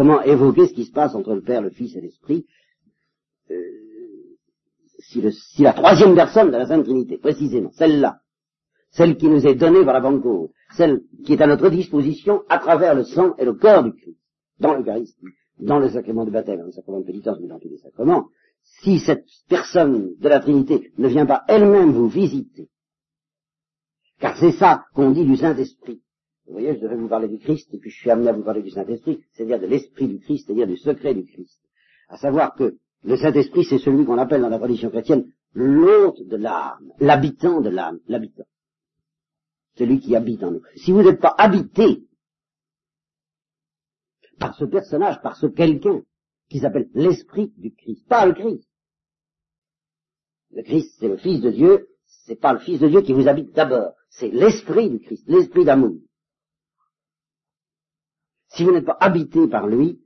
Comment 0.00 0.22
évoquer 0.22 0.66
ce 0.66 0.72
qui 0.72 0.86
se 0.86 0.92
passe 0.92 1.14
entre 1.14 1.34
le 1.34 1.42
Père, 1.42 1.60
le 1.60 1.68
Fils 1.68 1.94
et 1.94 2.00
l'Esprit 2.00 2.46
euh, 3.50 3.54
si, 4.98 5.20
la 5.60 5.74
troisième 5.74 6.14
personne 6.14 6.46
de 6.46 6.56
la 6.56 6.64
Sainte 6.64 6.84
Trinité, 6.84 7.18
précisément, 7.18 7.70
celle-là, 7.72 8.20
celle 8.92 9.18
qui 9.18 9.28
nous 9.28 9.46
est 9.46 9.56
donnée 9.56 9.84
par 9.84 9.92
la 9.92 10.00
banque 10.00 10.24
celle 10.74 11.02
qui 11.26 11.34
est 11.34 11.42
à 11.42 11.46
notre 11.46 11.68
disposition 11.68 12.44
à 12.48 12.58
travers 12.60 12.94
le 12.94 13.04
sang 13.04 13.34
et 13.36 13.44
le 13.44 13.52
corps 13.52 13.84
du 13.84 13.92
Christ, 13.92 14.16
dans 14.58 14.72
l'Eucharistie, 14.72 15.26
dans 15.58 15.78
le 15.78 15.90
sacrement 15.90 16.24
du 16.24 16.30
baptême, 16.30 16.60
dans 16.60 16.64
le 16.64 16.72
sacrement 16.72 17.00
de 17.00 17.04
pénitence, 17.04 17.36
mais 17.38 17.48
dans 17.48 17.58
tous 17.58 17.68
les 17.68 17.76
sacrements, 17.76 18.28
si 18.80 19.00
cette 19.00 19.26
personne 19.50 20.14
de 20.18 20.28
la 20.30 20.40
Trinité 20.40 20.92
ne 20.96 21.08
vient 21.08 21.26
pas 21.26 21.44
elle-même 21.46 21.92
vous 21.92 22.08
visiter, 22.08 22.70
car 24.18 24.34
c'est 24.38 24.52
ça 24.52 24.86
qu'on 24.94 25.10
dit 25.10 25.26
du 25.26 25.36
Saint-Esprit, 25.36 26.00
vous 26.50 26.58
voyez, 26.58 26.74
je 26.74 26.80
devais 26.80 26.96
vous 26.96 27.08
parler 27.08 27.28
du 27.28 27.38
Christ, 27.38 27.72
et 27.72 27.78
puis 27.78 27.90
je 27.90 27.96
suis 28.00 28.10
amené 28.10 28.28
à 28.28 28.32
vous 28.32 28.42
parler 28.42 28.62
du 28.62 28.70
Saint-Esprit, 28.70 29.22
c'est-à-dire 29.30 29.60
de 29.60 29.66
l'Esprit 29.66 30.08
du 30.08 30.18
Christ, 30.18 30.46
c'est-à-dire 30.46 30.66
du 30.66 30.76
secret 30.76 31.14
du 31.14 31.24
Christ. 31.24 31.60
À 32.08 32.16
savoir 32.16 32.56
que 32.56 32.76
le 33.04 33.16
Saint-Esprit, 33.16 33.64
c'est 33.64 33.78
celui 33.78 34.04
qu'on 34.04 34.18
appelle 34.18 34.40
dans 34.40 34.48
la 34.48 34.58
tradition 34.58 34.90
chrétienne 34.90 35.30
l'hôte 35.54 36.20
de 36.26 36.36
l'âme, 36.36 36.92
l'habitant 36.98 37.60
de 37.60 37.68
l'âme, 37.68 38.00
l'habitant. 38.08 38.46
Celui 39.76 40.00
qui 40.00 40.16
habite 40.16 40.42
en 40.42 40.50
nous. 40.50 40.62
Si 40.74 40.90
vous 40.90 41.02
n'êtes 41.02 41.20
pas 41.20 41.36
habité 41.38 42.02
par 44.40 44.56
ce 44.56 44.64
personnage, 44.64 45.22
par 45.22 45.36
ce 45.36 45.46
quelqu'un 45.46 46.02
qui 46.48 46.58
s'appelle 46.58 46.90
l'Esprit 46.94 47.52
du 47.58 47.72
Christ, 47.72 48.08
pas 48.08 48.26
le 48.26 48.32
Christ. 48.32 48.68
Le 50.50 50.64
Christ, 50.64 50.96
c'est 50.98 51.08
le 51.08 51.16
Fils 51.16 51.42
de 51.42 51.52
Dieu, 51.52 51.86
c'est 52.06 52.40
pas 52.40 52.54
le 52.54 52.58
Fils 52.58 52.80
de 52.80 52.88
Dieu 52.88 53.02
qui 53.02 53.12
vous 53.12 53.28
habite 53.28 53.54
d'abord, 53.54 53.92
c'est 54.08 54.30
l'Esprit 54.30 54.90
du 54.90 54.98
Christ, 54.98 55.22
l'Esprit 55.28 55.64
d'amour. 55.64 56.00
Si 58.50 58.64
vous 58.64 58.72
n'êtes 58.72 58.84
pas 58.84 58.96
habité 59.00 59.46
par 59.48 59.66
lui, 59.66 60.00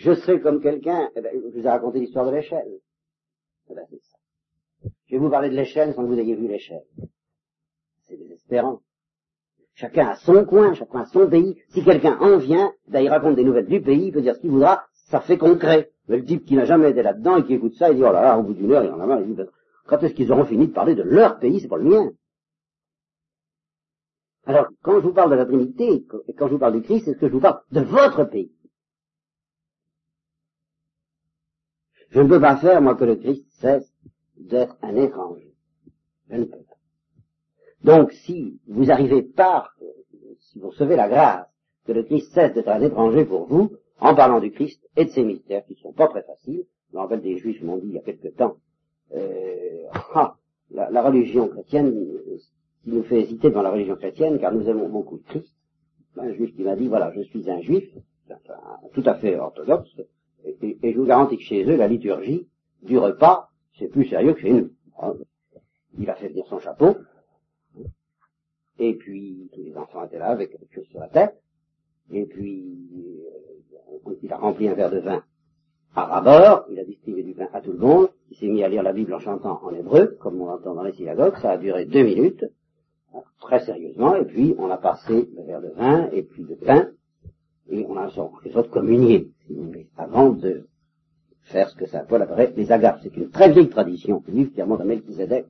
je 0.00 0.14
serai 0.14 0.40
comme 0.40 0.60
quelqu'un, 0.60 1.10
eh 1.16 1.20
ben, 1.20 1.32
je 1.34 1.58
vous 1.58 1.66
ai 1.66 1.68
raconté 1.68 2.00
l'histoire 2.00 2.26
de 2.26 2.34
l'échelle. 2.36 2.80
Eh 3.70 3.74
ben, 3.74 3.84
c'est 3.90 4.00
ça. 4.02 4.18
Je 5.06 5.16
vais 5.16 5.18
vous 5.18 5.30
parler 5.30 5.50
de 5.50 5.54
l'échelle 5.54 5.92
sans 5.94 6.02
que 6.02 6.08
vous 6.08 6.18
ayez 6.18 6.34
vu 6.34 6.48
l'échelle. 6.48 6.84
C'est 8.04 8.16
désespérant. 8.16 8.80
Chacun 9.74 10.08
a 10.08 10.16
son 10.16 10.44
coin, 10.44 10.72
chacun 10.74 11.00
a 11.00 11.06
son 11.06 11.28
pays. 11.28 11.60
Si 11.68 11.84
quelqu'un 11.84 12.18
en 12.20 12.38
vient, 12.38 12.72
ben, 12.88 13.00
il 13.00 13.08
raconte 13.08 13.36
des 13.36 13.44
nouvelles 13.44 13.66
du 13.66 13.82
pays, 13.82 14.06
il 14.06 14.12
peut 14.12 14.22
dire 14.22 14.34
ce 14.34 14.40
qu'il 14.40 14.50
voudra, 14.50 14.86
ça 14.92 15.20
fait 15.20 15.38
concret. 15.38 15.90
Mais 16.08 16.16
le 16.16 16.24
type 16.24 16.46
qui 16.46 16.56
n'a 16.56 16.64
jamais 16.64 16.90
été 16.90 17.02
là-dedans 17.02 17.36
et 17.36 17.44
qui 17.44 17.54
écoute 17.54 17.74
ça, 17.74 17.90
il 17.90 17.96
dit, 17.96 18.02
oh 18.02 18.12
là 18.12 18.22
là, 18.22 18.38
au 18.38 18.42
bout 18.42 18.54
d'une 18.54 18.72
heure, 18.72 18.84
il 18.84 18.90
en 18.90 19.00
a 19.00 19.06
marre, 19.06 19.20
il 19.20 19.26
dit, 19.26 19.34
ben, 19.34 19.48
quand 19.86 20.02
est-ce 20.02 20.14
qu'ils 20.14 20.32
auront 20.32 20.46
fini 20.46 20.68
de 20.68 20.72
parler 20.72 20.94
de 20.94 21.02
leur 21.02 21.38
pays, 21.38 21.60
c'est 21.60 21.68
pas 21.68 21.76
le 21.76 21.84
mien. 21.84 22.12
Alors, 24.48 24.68
quand 24.80 24.94
je 24.94 25.06
vous 25.06 25.12
parle 25.12 25.30
de 25.30 25.36
la 25.36 25.44
Trinité, 25.44 26.06
et 26.26 26.32
quand 26.32 26.46
je 26.46 26.52
vous 26.52 26.58
parle 26.58 26.72
du 26.72 26.80
Christ, 26.80 27.04
c'est 27.04 27.12
ce 27.12 27.18
que 27.18 27.28
je 27.28 27.34
vous 27.34 27.40
parle 27.40 27.60
de 27.70 27.82
votre 27.82 28.24
pays. 28.24 28.50
Je 32.08 32.20
ne 32.20 32.28
peux 32.28 32.40
pas 32.40 32.56
faire, 32.56 32.80
moi, 32.80 32.94
que 32.94 33.04
le 33.04 33.16
Christ 33.16 33.44
cesse 33.60 33.92
d'être 34.38 34.78
un 34.80 34.96
étranger. 34.96 35.52
Je 36.30 36.36
ne 36.36 36.44
peux 36.44 36.62
pas. 36.62 36.78
Donc, 37.82 38.12
si 38.12 38.58
vous 38.66 38.90
arrivez 38.90 39.22
par, 39.22 39.76
si 40.38 40.58
vous 40.58 40.70
recevez 40.70 40.96
la 40.96 41.10
grâce, 41.10 41.46
que 41.84 41.92
le 41.92 42.04
Christ 42.04 42.32
cesse 42.32 42.54
d'être 42.54 42.70
un 42.70 42.80
étranger 42.80 43.26
pour 43.26 43.44
vous, 43.48 43.72
en 44.00 44.14
parlant 44.14 44.40
du 44.40 44.50
Christ 44.50 44.82
et 44.96 45.04
de 45.04 45.10
ses 45.10 45.24
mystères, 45.24 45.66
qui 45.66 45.74
ne 45.74 45.78
sont 45.80 45.92
pas 45.92 46.08
très 46.08 46.22
faciles, 46.22 46.64
je 46.90 46.96
me 46.96 47.16
des 47.18 47.36
Juifs 47.36 47.62
m'ont 47.62 47.76
dit 47.76 47.88
il 47.88 47.94
y 47.96 47.98
a 47.98 48.02
quelque 48.02 48.28
temps, 48.28 48.56
euh, 49.14 49.82
ah, 50.14 50.38
la, 50.70 51.02
religion 51.02 51.48
chrétienne, 51.48 51.92
qui 52.82 52.90
nous 52.90 53.02
fait 53.02 53.20
hésiter 53.20 53.48
devant 53.48 53.62
la 53.62 53.70
religion 53.70 53.96
chrétienne, 53.96 54.38
car 54.38 54.52
nous 54.52 54.68
aimons 54.68 54.88
beaucoup 54.88 55.18
Christ. 55.28 55.54
Un 56.16 56.32
juif 56.32 56.54
qui 56.54 56.62
m'a 56.62 56.74
dit, 56.74 56.88
voilà, 56.88 57.12
je 57.14 57.22
suis 57.22 57.48
un 57.50 57.60
juif, 57.60 57.84
tout 58.92 59.02
à 59.04 59.14
fait 59.14 59.38
orthodoxe, 59.38 59.90
et, 60.44 60.78
et, 60.82 60.92
je 60.92 60.98
vous 60.98 61.06
garantis 61.06 61.36
que 61.36 61.42
chez 61.42 61.64
eux, 61.64 61.76
la 61.76 61.88
liturgie 61.88 62.48
du 62.82 62.98
repas, 62.98 63.50
c'est 63.78 63.88
plus 63.88 64.06
sérieux 64.06 64.34
que 64.34 64.40
chez 64.40 64.52
nous. 64.52 64.70
Il 65.98 66.08
a 66.08 66.14
fait 66.14 66.28
venir 66.28 66.46
son 66.46 66.58
chapeau, 66.58 66.96
et 68.78 68.94
puis 68.94 69.50
tous 69.52 69.62
les 69.62 69.76
enfants 69.76 70.04
étaient 70.04 70.18
là 70.18 70.28
avec 70.28 70.50
quelque 70.50 70.74
chose 70.74 70.86
sur 70.86 71.00
la 71.00 71.08
tête, 71.08 71.40
et 72.12 72.24
puis 72.26 72.78
euh, 74.06 74.14
il 74.22 74.32
a 74.32 74.38
rempli 74.38 74.68
un 74.68 74.74
verre 74.74 74.90
de 74.90 75.00
vin 75.00 75.22
à 75.94 76.04
rabord, 76.04 76.66
il 76.70 76.78
a 76.78 76.84
distribué 76.84 77.22
du 77.22 77.32
vin 77.32 77.48
à 77.52 77.60
tout 77.60 77.72
le 77.72 77.78
monde, 77.78 78.08
il 78.30 78.36
s'est 78.36 78.46
mis 78.46 78.62
à 78.62 78.68
lire 78.68 78.82
la 78.82 78.92
Bible 78.92 79.12
en 79.14 79.18
chantant 79.18 79.60
en 79.64 79.74
hébreu, 79.74 80.16
comme 80.20 80.40
on 80.40 80.46
l'entend 80.46 80.74
dans 80.74 80.82
les 80.82 80.92
synagogues, 80.92 81.36
ça 81.38 81.52
a 81.52 81.56
duré 81.56 81.86
deux 81.86 82.04
minutes, 82.04 82.44
très 83.40 83.60
sérieusement, 83.60 84.14
et 84.14 84.24
puis 84.24 84.54
on 84.58 84.70
a 84.70 84.76
passé 84.76 85.28
le 85.36 85.42
verre 85.44 85.62
de 85.62 85.68
vin 85.68 86.08
et 86.12 86.22
puis 86.22 86.44
de 86.44 86.54
pain, 86.54 86.90
et 87.70 87.84
on 87.88 87.96
a 87.96 88.06
en 88.18 88.28
quelque 88.42 88.52
sorte 88.52 88.70
communié, 88.70 89.30
si 89.46 89.54
vous 89.54 89.64
voulez, 89.64 89.88
avant 89.96 90.30
de 90.30 90.68
faire 91.42 91.68
ce 91.70 91.76
que 91.76 91.86
ça 91.86 92.00
Paul 92.00 92.22
apparaît 92.22 92.52
les 92.56 92.72
agapes. 92.72 93.00
C'est 93.02 93.16
une 93.16 93.30
très 93.30 93.50
vieille 93.50 93.68
tradition 93.68 94.22
juive 94.26 94.52
qui 94.52 94.62
remonte 94.62 94.80
à 94.80 94.84
Melchizedek, 94.84 95.46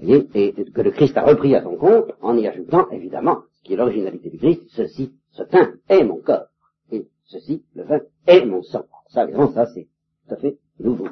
et, 0.00 0.26
et 0.34 0.52
que 0.52 0.80
le 0.80 0.90
Christ 0.90 1.16
a 1.16 1.22
repris 1.24 1.54
à 1.54 1.62
son 1.62 1.76
compte 1.76 2.12
en 2.20 2.36
y 2.36 2.46
ajoutant, 2.46 2.88
évidemment, 2.90 3.42
ce 3.52 3.62
qui 3.62 3.74
est 3.74 3.76
l'originalité 3.76 4.30
du 4.30 4.38
Christ, 4.38 4.62
ceci, 4.68 5.12
ce 5.30 5.42
pain 5.42 5.74
est 5.88 6.04
mon 6.04 6.16
corps, 6.16 6.46
et 6.90 7.06
ceci, 7.24 7.64
le 7.74 7.84
vin, 7.84 8.00
est 8.26 8.44
mon 8.44 8.62
sang. 8.62 8.86
Ça, 9.08 9.24
évidemment, 9.24 9.52
ça 9.52 9.66
c'est 9.66 9.88
tout 10.26 10.34
à 10.34 10.36
fait 10.36 10.58
nouveau. 10.78 11.08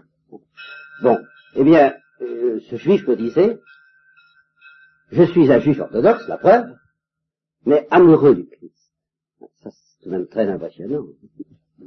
Bon, 1.02 1.18
eh 1.56 1.64
bien, 1.64 1.94
euh, 2.22 2.60
ce 2.68 2.76
juif 2.76 3.06
me 3.06 3.16
disait, 3.16 3.58
je 5.10 5.22
suis 5.24 5.50
un 5.50 5.58
juif 5.58 5.80
orthodoxe, 5.80 6.26
la 6.28 6.38
preuve, 6.38 6.66
mais 7.66 7.86
amoureux 7.90 8.34
du 8.34 8.46
Christ. 8.46 8.92
Ça, 9.62 9.70
c'est 9.70 10.02
tout 10.02 10.10
de 10.10 10.16
même 10.16 10.26
très 10.26 10.48
impressionnant. 10.48 11.04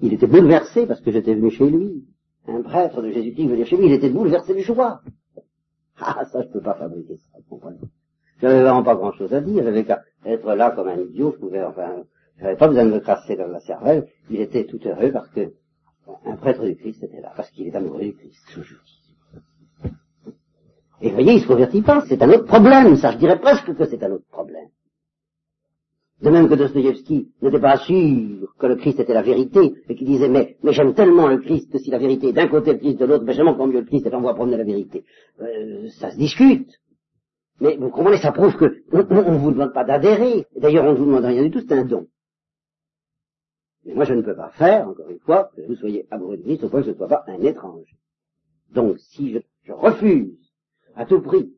Il 0.01 0.13
était 0.13 0.27
bouleversé 0.27 0.85
parce 0.85 1.01
que 1.01 1.11
j'étais 1.11 1.33
venu 1.33 1.49
chez 1.51 1.69
lui. 1.69 2.05
Un 2.47 2.61
prêtre 2.61 3.01
de 3.01 3.09
Jésus-Christ 3.11 3.47
venir 3.47 3.65
chez 3.65 3.77
lui, 3.77 3.85
il 3.85 3.93
était 3.93 4.09
bouleversé 4.09 4.53
de 4.53 4.59
joie. 4.59 5.01
Ah, 5.97 6.25
ça, 6.25 6.41
je 6.41 6.47
peux 6.47 6.61
pas 6.61 6.73
fabriquer 6.73 7.17
ça, 7.17 7.37
vous 7.37 7.55
comprenez. 7.55 7.79
J'avais 8.41 8.61
vraiment 8.61 8.83
pas 8.83 8.95
grand 8.95 9.13
chose 9.13 9.33
à 9.33 9.39
dire, 9.39 9.63
j'avais 9.63 9.85
qu'à 9.85 10.03
être 10.25 10.53
là 10.53 10.71
comme 10.71 10.89
un 10.89 10.99
idiot, 10.99 11.31
je 11.31 11.37
pouvais, 11.37 11.63
enfin, 11.63 12.03
j'avais 12.37 12.57
pas 12.57 12.67
besoin 12.67 12.85
de 12.85 12.91
me 12.91 12.99
crasser 12.99 13.37
dans 13.37 13.47
la 13.47 13.61
cervelle, 13.61 14.07
il 14.29 14.41
était 14.41 14.65
tout 14.65 14.79
heureux 14.85 15.11
parce 15.11 15.29
que 15.29 15.53
un 16.25 16.35
prêtre 16.35 16.65
du 16.65 16.75
Christ 16.75 17.03
était 17.03 17.21
là, 17.21 17.31
parce 17.35 17.49
qu'il 17.51 17.67
est 17.67 17.75
amoureux 17.75 18.01
du 18.01 18.13
Christ, 18.13 18.43
toujours. 18.53 18.81
Et 21.01 21.11
voyez, 21.11 21.33
il 21.33 21.41
se 21.41 21.47
convertit 21.47 21.81
pas, 21.81 22.03
c'est 22.07 22.21
un 22.21 22.29
autre 22.29 22.45
problème, 22.45 22.95
ça, 22.95 23.11
je 23.11 23.17
dirais 23.17 23.39
presque 23.39 23.73
que 23.75 23.85
c'est 23.85 24.01
un 24.03 24.11
autre 24.11 24.27
problème. 24.29 24.69
De 26.21 26.29
même 26.29 26.47
que 26.47 26.53
Dostoevsky 26.53 27.33
n'était 27.41 27.59
pas 27.59 27.77
sûr 27.77 28.53
que 28.57 28.65
le 28.65 28.75
Christ 28.77 28.99
était 29.01 29.13
la 29.13 29.21
vérité, 29.23 29.73
et 29.89 29.95
qu'il 29.95 30.07
disait, 30.07 30.29
mais, 30.29 30.57
mais 30.63 30.71
j'aime 30.71 30.93
tellement 30.93 31.27
le 31.27 31.39
Christ 31.39 31.69
que 31.69 31.79
si 31.79 31.89
la 31.91 31.97
vérité 31.97 32.29
est 32.29 32.33
d'un 32.33 32.47
côté 32.47 32.71
le 32.71 32.79
Christ 32.79 32.97
de 32.97 33.05
l'autre, 33.05 33.25
ben 33.25 33.33
j'aime 33.33 33.49
encore 33.49 33.67
mieux 33.67 33.81
le 33.81 33.85
Christ 33.85 34.05
et 34.05 34.09
va 34.09 34.33
promener 34.33 34.55
la 34.55 34.63
vérité. 34.63 35.03
Euh, 35.41 35.89
ça 35.89 36.11
se 36.11 36.17
discute. 36.17 36.69
Mais 37.59 37.75
vous 37.75 37.89
comprenez, 37.89 38.17
ça 38.17 38.31
prouve 38.31 38.55
que 38.55 38.83
on 38.93 38.97
ne 39.33 39.37
vous 39.37 39.51
demande 39.51 39.73
pas 39.73 39.83
d'adhérer. 39.83 40.45
D'ailleurs, 40.55 40.85
on 40.85 40.93
ne 40.93 40.97
vous 40.97 41.05
demande 41.05 41.25
rien 41.25 41.43
du 41.43 41.51
tout, 41.51 41.59
c'est 41.59 41.73
un 41.73 41.83
don. 41.83 42.07
Mais 43.85 43.93
moi, 43.93 44.05
je 44.05 44.13
ne 44.13 44.21
peux 44.21 44.35
pas 44.35 44.49
faire, 44.51 44.87
encore 44.87 45.09
une 45.09 45.19
fois, 45.19 45.51
que 45.55 45.61
vous 45.67 45.75
soyez 45.75 46.07
amoureux 46.09 46.37
de 46.37 46.43
Christ 46.43 46.63
au 46.63 46.69
point 46.69 46.79
que 46.79 46.85
je 46.85 46.91
ne 46.91 46.95
sois 46.95 47.09
pas 47.09 47.25
un 47.27 47.41
étranger. 47.41 47.97
Donc, 48.71 48.97
si 48.99 49.33
je, 49.33 49.39
je 49.63 49.73
refuse 49.73 50.42
à 50.95 51.05
tout 51.05 51.21
prix 51.21 51.53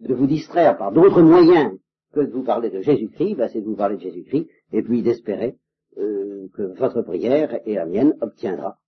de 0.00 0.14
vous 0.14 0.26
distraire 0.26 0.76
par 0.76 0.92
d'autres 0.92 1.22
moyens 1.22 1.78
que 2.12 2.20
de 2.20 2.30
vous 2.30 2.44
parler 2.44 2.70
de 2.70 2.80
Jésus-Christ, 2.80 3.34
ben 3.34 3.48
c'est 3.48 3.60
de 3.60 3.66
vous 3.66 3.76
parler 3.76 3.96
de 3.96 4.02
Jésus-Christ, 4.02 4.48
et 4.72 4.82
puis 4.82 5.02
d'espérer 5.02 5.58
euh, 5.98 6.48
que 6.54 6.62
votre 6.62 7.02
prière 7.02 7.60
et 7.66 7.74
la 7.74 7.86
mienne 7.86 8.16
obtiendra 8.20 8.78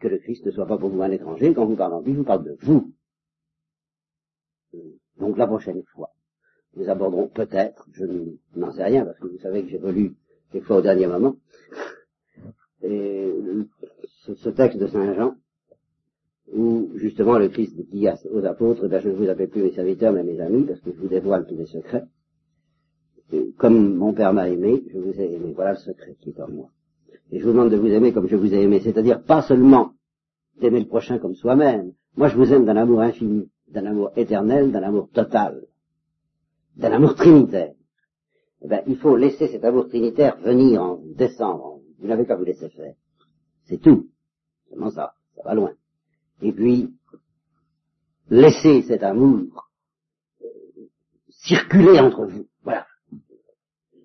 que 0.00 0.08
le 0.08 0.18
Christ 0.18 0.46
ne 0.46 0.50
soit 0.50 0.66
pas 0.66 0.78
pour 0.78 0.90
vous 0.90 1.02
un 1.02 1.10
étranger. 1.10 1.54
Quand 1.54 1.66
vous 1.66 1.76
parlez 1.76 2.00
de 2.00 2.06
lui, 2.06 2.12
je 2.12 2.18
vous 2.18 2.24
parle 2.24 2.44
de 2.44 2.56
vous. 2.60 2.92
Euh, 4.74 4.78
donc 5.18 5.36
la 5.36 5.46
prochaine 5.46 5.82
fois, 5.94 6.10
nous 6.76 6.88
aborderons 6.88 7.28
peut-être, 7.28 7.88
je 7.92 8.04
n'en 8.56 8.72
sais 8.72 8.84
rien, 8.84 9.04
parce 9.04 9.18
que 9.18 9.28
vous 9.28 9.38
savez 9.38 9.62
que 9.62 9.70
j'évolue 9.70 10.16
quelquefois 10.50 10.78
au 10.78 10.82
dernier 10.82 11.06
moment, 11.06 11.36
et 12.82 13.32
ce, 14.24 14.34
ce 14.34 14.48
texte 14.50 14.78
de 14.78 14.86
Saint 14.86 15.14
Jean, 15.14 15.36
où 16.52 16.90
justement 16.96 17.38
le 17.38 17.48
Christ 17.48 17.74
dit 17.90 18.06
aux 18.32 18.44
apôtres, 18.44 18.88
ben, 18.88 19.00
je 19.00 19.08
ne 19.08 19.14
vous 19.14 19.28
appelle 19.28 19.48
plus 19.48 19.62
mes 19.62 19.72
serviteurs, 19.72 20.12
mais 20.12 20.24
mes 20.24 20.40
amis, 20.40 20.64
parce 20.64 20.80
que 20.80 20.92
je 20.92 21.00
vous 21.00 21.08
dévoile 21.08 21.46
tous 21.46 21.56
mes 21.56 21.66
secrets 21.66 22.04
comme 23.56 23.94
mon 23.94 24.12
Père 24.12 24.32
m'a 24.32 24.48
aimé, 24.48 24.84
je 24.92 24.98
vous 24.98 25.20
ai 25.20 25.32
aimé. 25.32 25.52
Voilà 25.54 25.72
le 25.72 25.78
secret 25.78 26.16
qui 26.20 26.30
est 26.30 26.40
en 26.40 26.48
moi. 26.48 26.70
Et 27.30 27.40
je 27.40 27.44
vous 27.44 27.52
demande 27.52 27.70
de 27.70 27.76
vous 27.76 27.88
aimer 27.88 28.12
comme 28.12 28.28
je 28.28 28.36
vous 28.36 28.52
ai 28.52 28.62
aimé, 28.62 28.80
c'est-à-dire 28.80 29.22
pas 29.22 29.42
seulement 29.42 29.92
d'aimer 30.60 30.80
le 30.80 30.86
prochain 30.86 31.18
comme 31.18 31.34
soi-même. 31.34 31.92
Moi, 32.16 32.28
je 32.28 32.36
vous 32.36 32.52
aime 32.52 32.64
d'un 32.64 32.76
amour 32.76 33.00
infini, 33.00 33.50
d'un 33.68 33.86
amour 33.86 34.12
éternel, 34.16 34.70
d'un 34.70 34.82
amour 34.82 35.08
total, 35.10 35.66
d'un 36.76 36.92
amour 36.92 37.14
trinitaire. 37.14 37.74
Eh 38.62 38.68
bien, 38.68 38.82
il 38.86 38.96
faut 38.96 39.16
laisser 39.16 39.48
cet 39.48 39.64
amour 39.64 39.88
trinitaire 39.88 40.38
venir 40.40 40.82
en 40.82 41.00
descendre. 41.16 41.80
Vous 41.98 42.06
n'avez 42.06 42.24
qu'à 42.24 42.36
vous 42.36 42.44
laisser 42.44 42.68
faire. 42.68 42.94
C'est 43.64 43.78
tout. 43.78 44.08
Seulement 44.68 44.90
ça. 44.90 45.14
Ça 45.34 45.42
va 45.44 45.54
loin. 45.54 45.72
Et 46.42 46.52
puis, 46.52 46.90
laisser 48.28 48.82
cet 48.82 49.02
amour 49.02 49.70
euh, 50.42 50.46
circuler 51.28 52.00
entre 52.00 52.24
vous. 52.26 52.46
Voilà. 52.62 52.86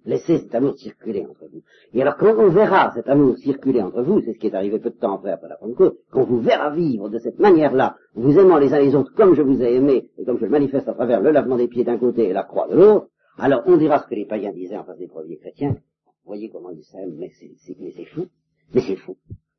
Laissez 0.05 0.39
cet 0.39 0.55
amour 0.55 0.77
circuler 0.77 1.25
entre 1.25 1.45
vous. 1.51 1.61
Et 1.93 2.01
alors 2.01 2.17
quand 2.17 2.35
on 2.37 2.49
verra 2.49 2.91
cet 2.93 3.07
amour 3.07 3.37
circuler 3.37 3.81
entre 3.81 4.01
vous, 4.01 4.21
c'est 4.21 4.33
ce 4.33 4.39
qui 4.39 4.47
est 4.47 4.55
arrivé 4.55 4.79
peu 4.79 4.89
de 4.89 4.95
temps 4.95 5.15
après, 5.15 5.31
après 5.31 5.49
la 5.49 5.57
Pentecôte, 5.57 5.99
quand 6.09 6.23
vous 6.23 6.39
verra 6.39 6.71
vivre 6.71 7.09
de 7.09 7.19
cette 7.19 7.39
manière-là, 7.39 7.95
vous 8.15 8.37
aimant 8.39 8.57
les 8.57 8.73
uns 8.73 8.79
les 8.79 8.95
autres 8.95 9.13
comme 9.13 9.35
je 9.35 9.41
vous 9.41 9.61
ai 9.61 9.75
aimé, 9.75 10.09
et 10.17 10.25
comme 10.25 10.37
je 10.37 10.45
le 10.45 10.51
manifeste 10.51 10.87
à 10.87 10.93
travers 10.93 11.21
le 11.21 11.31
lavement 11.31 11.57
des 11.57 11.67
pieds 11.67 11.83
d'un 11.83 11.97
côté 11.97 12.29
et 12.29 12.33
la 12.33 12.43
croix 12.43 12.67
de 12.67 12.75
l'autre, 12.75 13.09
alors 13.37 13.61
on 13.67 13.77
dira 13.77 13.99
ce 13.99 14.07
que 14.07 14.15
les 14.15 14.25
païens 14.25 14.51
disaient 14.51 14.77
en 14.77 14.83
face 14.83 14.97
des 14.97 15.07
premiers 15.07 15.37
chrétiens. 15.37 15.77
Voyez 16.25 16.49
comment 16.49 16.69
ils 16.71 16.83
s'aiment, 16.83 17.15
mais 17.17 17.31
c'est 17.31 18.05
fou. 18.05 18.27
Mais 18.73 18.81
c'est 18.81 18.95
fou. 18.97 19.17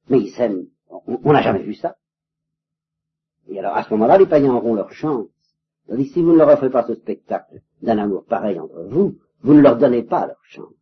Mais 0.08 0.20
ils 0.20 0.30
s'aiment. 0.30 0.66
On 0.88 1.32
n'a 1.32 1.42
jamais 1.42 1.62
vu 1.62 1.74
ça. 1.74 1.96
Et 3.50 3.58
alors 3.58 3.76
à 3.76 3.82
ce 3.82 3.90
moment-là, 3.90 4.16
les 4.16 4.26
païens 4.26 4.54
auront 4.54 4.74
leur 4.74 4.92
chance. 4.92 5.26
si 5.88 6.22
vous 6.22 6.32
ne 6.32 6.38
leur 6.38 6.48
offrez 6.48 6.70
pas 6.70 6.86
ce 6.86 6.94
spectacle 6.94 7.60
d'un 7.82 7.98
amour 7.98 8.24
pareil 8.24 8.58
entre 8.58 8.82
vous, 8.88 9.16
vous 9.42 9.54
ne 9.54 9.60
leur 9.60 9.76
donnez 9.76 10.04
pas 10.04 10.26
leur 10.26 10.42
chance. 10.44 10.74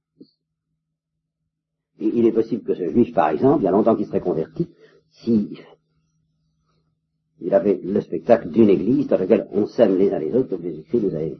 Et 1.98 2.07
il 2.14 2.26
est 2.26 2.33
possible 2.33 2.62
que 2.64 2.74
ce 2.74 2.88
juif, 2.90 3.12
par 3.12 3.31
exemple, 3.31 3.62
il 3.62 3.64
y 3.64 3.68
a 3.68 3.72
longtemps 3.72 3.96
qu'il 3.96 4.07
serait 4.07 4.20
converti, 4.20 4.68
si 5.11 5.59
il 7.40 7.54
avait 7.54 7.81
le 7.83 8.00
spectacle 8.00 8.50
d'une 8.50 8.68
église 8.68 9.09
dans 9.09 9.18
laquelle 9.18 9.48
on 9.52 9.66
s'aime 9.66 9.96
les 9.96 10.12
uns 10.12 10.18
les 10.18 10.35
autres, 10.35 10.50
comme 10.50 10.62
Jésus-Christ 10.62 11.02
nous 11.02 11.14
a 11.14 11.20
aimés. 11.20 11.38